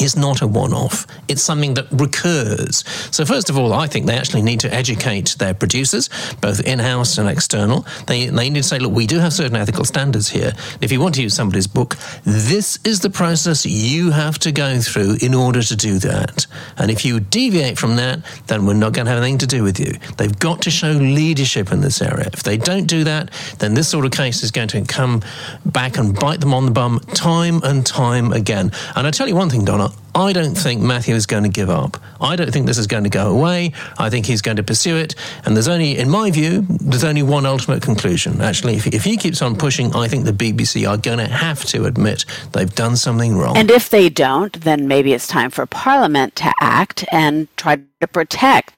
is 0.00 0.16
not 0.16 0.40
a 0.40 0.46
one 0.46 0.72
off. 0.72 1.06
It's 1.28 1.42
something 1.42 1.74
that 1.74 1.86
recurs. 1.92 2.84
So, 3.10 3.24
first 3.24 3.50
of 3.50 3.58
all, 3.58 3.72
I 3.72 3.86
think 3.86 4.06
they 4.06 4.16
actually 4.16 4.42
need 4.42 4.60
to 4.60 4.72
educate 4.72 5.36
their 5.38 5.54
producers, 5.54 6.08
both 6.40 6.60
in 6.60 6.78
house 6.78 7.18
and 7.18 7.28
external. 7.28 7.86
They, 8.06 8.26
they 8.26 8.50
need 8.50 8.62
to 8.62 8.68
say, 8.68 8.78
look, 8.78 8.92
we 8.92 9.06
do 9.06 9.18
have 9.18 9.32
certain 9.32 9.56
ethical 9.56 9.84
standards 9.84 10.28
here. 10.28 10.52
If 10.80 10.90
you 10.90 11.00
want 11.00 11.14
to 11.16 11.22
use 11.22 11.34
somebody's 11.34 11.66
book, 11.66 11.96
this 12.24 12.78
is 12.84 13.00
the 13.00 13.10
process 13.10 13.66
you 13.66 14.10
have 14.10 14.38
to 14.40 14.52
go 14.52 14.80
through 14.80 15.18
in 15.20 15.34
order 15.34 15.62
to 15.62 15.76
do 15.76 15.98
that. 15.98 16.46
And 16.76 16.90
if 16.90 17.04
you 17.04 17.20
deviate 17.20 17.78
from 17.78 17.96
that, 17.96 18.20
then 18.46 18.66
we're 18.66 18.74
not 18.74 18.92
going 18.92 19.06
to 19.06 19.12
have 19.12 19.22
anything 19.22 19.38
to 19.38 19.46
do 19.46 19.62
with 19.62 19.78
you. 19.78 19.92
They've 20.16 20.38
got 20.38 20.62
to 20.62 20.70
show 20.70 20.92
leadership 20.92 21.72
in 21.72 21.80
this 21.80 22.00
area. 22.00 22.30
If 22.32 22.42
they 22.42 22.56
don't 22.56 22.86
do 22.86 23.04
that, 23.04 23.30
then 23.58 23.74
this 23.74 23.88
sort 23.88 24.06
of 24.06 24.12
case 24.12 24.42
is 24.42 24.50
going 24.50 24.68
to 24.68 24.82
come 24.84 25.22
back 25.66 25.98
and 25.98 26.18
bite 26.18 26.40
them 26.40 26.54
on 26.54 26.64
the 26.64 26.70
bum 26.70 27.00
time 27.14 27.60
and 27.62 27.84
time 27.84 28.32
again. 28.32 28.72
And 28.96 29.06
I 29.06 29.10
tell 29.10 29.28
you 29.28 29.36
one 29.36 29.50
thing, 29.50 29.64
Donna, 29.64 29.89
I 30.14 30.32
don't 30.32 30.54
think 30.54 30.80
Matthew 30.80 31.14
is 31.14 31.26
going 31.26 31.44
to 31.44 31.48
give 31.48 31.70
up. 31.70 31.96
I 32.20 32.34
don't 32.34 32.50
think 32.50 32.66
this 32.66 32.78
is 32.78 32.86
going 32.86 33.04
to 33.04 33.10
go 33.10 33.30
away. 33.30 33.72
I 33.98 34.10
think 34.10 34.26
he's 34.26 34.42
going 34.42 34.56
to 34.56 34.62
pursue 34.62 34.96
it. 34.96 35.14
And 35.44 35.54
there's 35.54 35.68
only, 35.68 35.98
in 35.98 36.10
my 36.10 36.30
view, 36.30 36.66
there's 36.68 37.04
only 37.04 37.22
one 37.22 37.46
ultimate 37.46 37.82
conclusion. 37.82 38.40
Actually, 38.40 38.74
if, 38.76 38.86
if 38.88 39.04
he 39.04 39.16
keeps 39.16 39.40
on 39.40 39.56
pushing, 39.56 39.94
I 39.94 40.08
think 40.08 40.24
the 40.24 40.32
BBC 40.32 40.88
are 40.88 40.96
going 40.96 41.18
to 41.18 41.28
have 41.28 41.64
to 41.66 41.84
admit 41.84 42.24
they've 42.52 42.74
done 42.74 42.96
something 42.96 43.36
wrong. 43.36 43.56
And 43.56 43.70
if 43.70 43.90
they 43.90 44.08
don't, 44.08 44.60
then 44.60 44.88
maybe 44.88 45.12
it's 45.12 45.28
time 45.28 45.50
for 45.50 45.64
Parliament 45.66 46.34
to 46.36 46.52
act 46.60 47.04
and 47.12 47.46
try 47.56 47.78
to 48.00 48.08
protect 48.08 48.74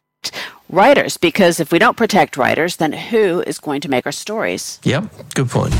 writers. 0.68 1.16
Because 1.16 1.60
if 1.60 1.72
we 1.72 1.78
don't 1.78 1.96
protect 1.96 2.36
writers, 2.36 2.76
then 2.76 2.92
who 2.92 3.42
is 3.46 3.58
going 3.58 3.80
to 3.80 3.88
make 3.88 4.04
our 4.04 4.12
stories? 4.12 4.80
Yep, 4.84 5.04
good 5.34 5.48
point. 5.48 5.74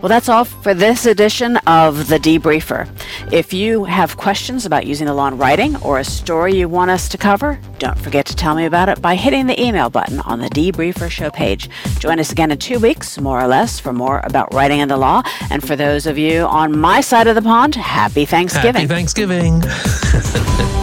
Well, 0.00 0.08
that's 0.08 0.30
all 0.30 0.44
for 0.44 0.72
this 0.72 1.04
edition 1.04 1.58
of 1.66 2.08
The 2.08 2.18
Debriefer. 2.18 2.88
If 3.32 3.52
you 3.52 3.84
have 3.84 4.16
questions 4.16 4.66
about 4.66 4.86
using 4.86 5.06
the 5.06 5.14
law 5.14 5.28
in 5.28 5.38
writing 5.38 5.76
or 5.82 5.98
a 5.98 6.04
story 6.04 6.56
you 6.56 6.68
want 6.68 6.90
us 6.90 7.08
to 7.10 7.18
cover, 7.18 7.60
don't 7.78 7.98
forget 7.98 8.26
to 8.26 8.34
tell 8.34 8.54
me 8.54 8.64
about 8.64 8.88
it 8.88 9.00
by 9.00 9.14
hitting 9.14 9.46
the 9.46 9.60
email 9.60 9.88
button 9.88 10.20
on 10.20 10.40
the 10.40 10.48
Debriefer 10.48 11.10
show 11.10 11.30
page. 11.30 11.68
Join 11.98 12.18
us 12.18 12.32
again 12.32 12.50
in 12.50 12.58
two 12.58 12.80
weeks, 12.80 13.20
more 13.20 13.40
or 13.40 13.46
less, 13.46 13.78
for 13.78 13.92
more 13.92 14.20
about 14.24 14.52
writing 14.52 14.80
and 14.80 14.90
the 14.90 14.96
law. 14.96 15.22
And 15.50 15.66
for 15.66 15.76
those 15.76 16.06
of 16.06 16.18
you 16.18 16.42
on 16.42 16.78
my 16.78 17.00
side 17.00 17.26
of 17.26 17.36
the 17.36 17.42
pond, 17.42 17.76
happy 17.76 18.24
Thanksgiving. 18.24 18.74
Happy 18.74 18.86
Thanksgiving. 18.86 19.62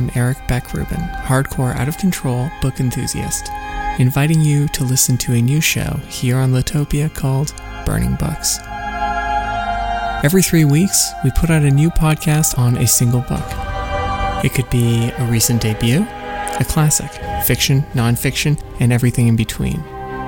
I'm 0.00 0.10
Eric 0.14 0.38
Beck 0.48 0.72
Rubin, 0.72 1.02
hardcore 1.26 1.76
out 1.76 1.86
of 1.86 1.98
control 1.98 2.50
book 2.62 2.80
enthusiast, 2.80 3.50
inviting 3.98 4.40
you 4.40 4.66
to 4.68 4.82
listen 4.82 5.18
to 5.18 5.34
a 5.34 5.42
new 5.42 5.60
show 5.60 6.00
here 6.08 6.38
on 6.38 6.52
Litopia 6.52 7.12
called 7.14 7.54
Burning 7.84 8.14
Books. 8.14 8.58
Every 10.24 10.42
three 10.42 10.64
weeks, 10.64 11.12
we 11.22 11.30
put 11.32 11.50
out 11.50 11.64
a 11.64 11.70
new 11.70 11.90
podcast 11.90 12.58
on 12.58 12.78
a 12.78 12.86
single 12.86 13.20
book. 13.20 13.44
It 14.42 14.54
could 14.54 14.70
be 14.70 15.10
a 15.10 15.26
recent 15.26 15.60
debut, 15.60 16.06
a 16.08 16.64
classic, 16.66 17.10
fiction, 17.44 17.82
nonfiction, 17.92 18.58
and 18.80 18.94
everything 18.94 19.28
in 19.28 19.36
between. 19.36 19.82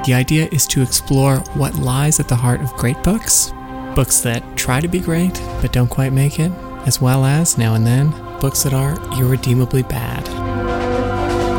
The 0.05 0.13
idea 0.13 0.51
is 0.53 0.67
to 0.67 0.83
explore 0.83 1.39
what 1.55 1.77
lies 1.77 2.21
at 2.21 2.29
the 2.29 2.37
heart 2.37 2.61
of 2.61 2.75
great 2.75 3.03
books, 3.03 3.55
books 3.95 4.21
that 4.21 4.45
try 4.55 4.83
to 4.83 4.89
be 4.89 5.01
great 5.01 5.41
but 5.63 5.73
don't 5.73 5.89
quite 5.89 6.13
make 6.13 6.39
it, 6.39 6.53
as 6.87 7.01
well 7.01 7.25
as, 7.25 7.57
now 7.57 7.73
and 7.75 7.87
then, 7.87 8.32
books 8.43 8.65
that 8.65 8.75
are 8.75 8.99
irredeemably 9.19 9.85
bad. 9.85 10.27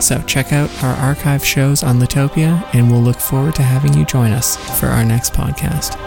So 0.03 0.21
check 0.23 0.51
out 0.51 0.69
our 0.83 0.93
archive 0.97 1.43
shows 1.43 1.81
on 1.81 1.97
Litopia, 1.97 2.61
and 2.73 2.91
we'll 2.91 3.01
look 3.01 3.15
forward 3.15 3.55
to 3.55 3.63
having 3.63 3.93
you 3.93 4.05
join 4.05 4.31
us 4.31 4.57
for 4.79 4.87
our 4.87 5.05
next 5.05 5.31
podcast. 5.33 5.97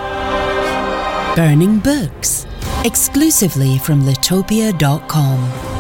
Burning 1.35 1.79
Books, 1.79 2.47
exclusively 2.85 3.79
from 3.79 4.03
litopia.com. 4.03 5.76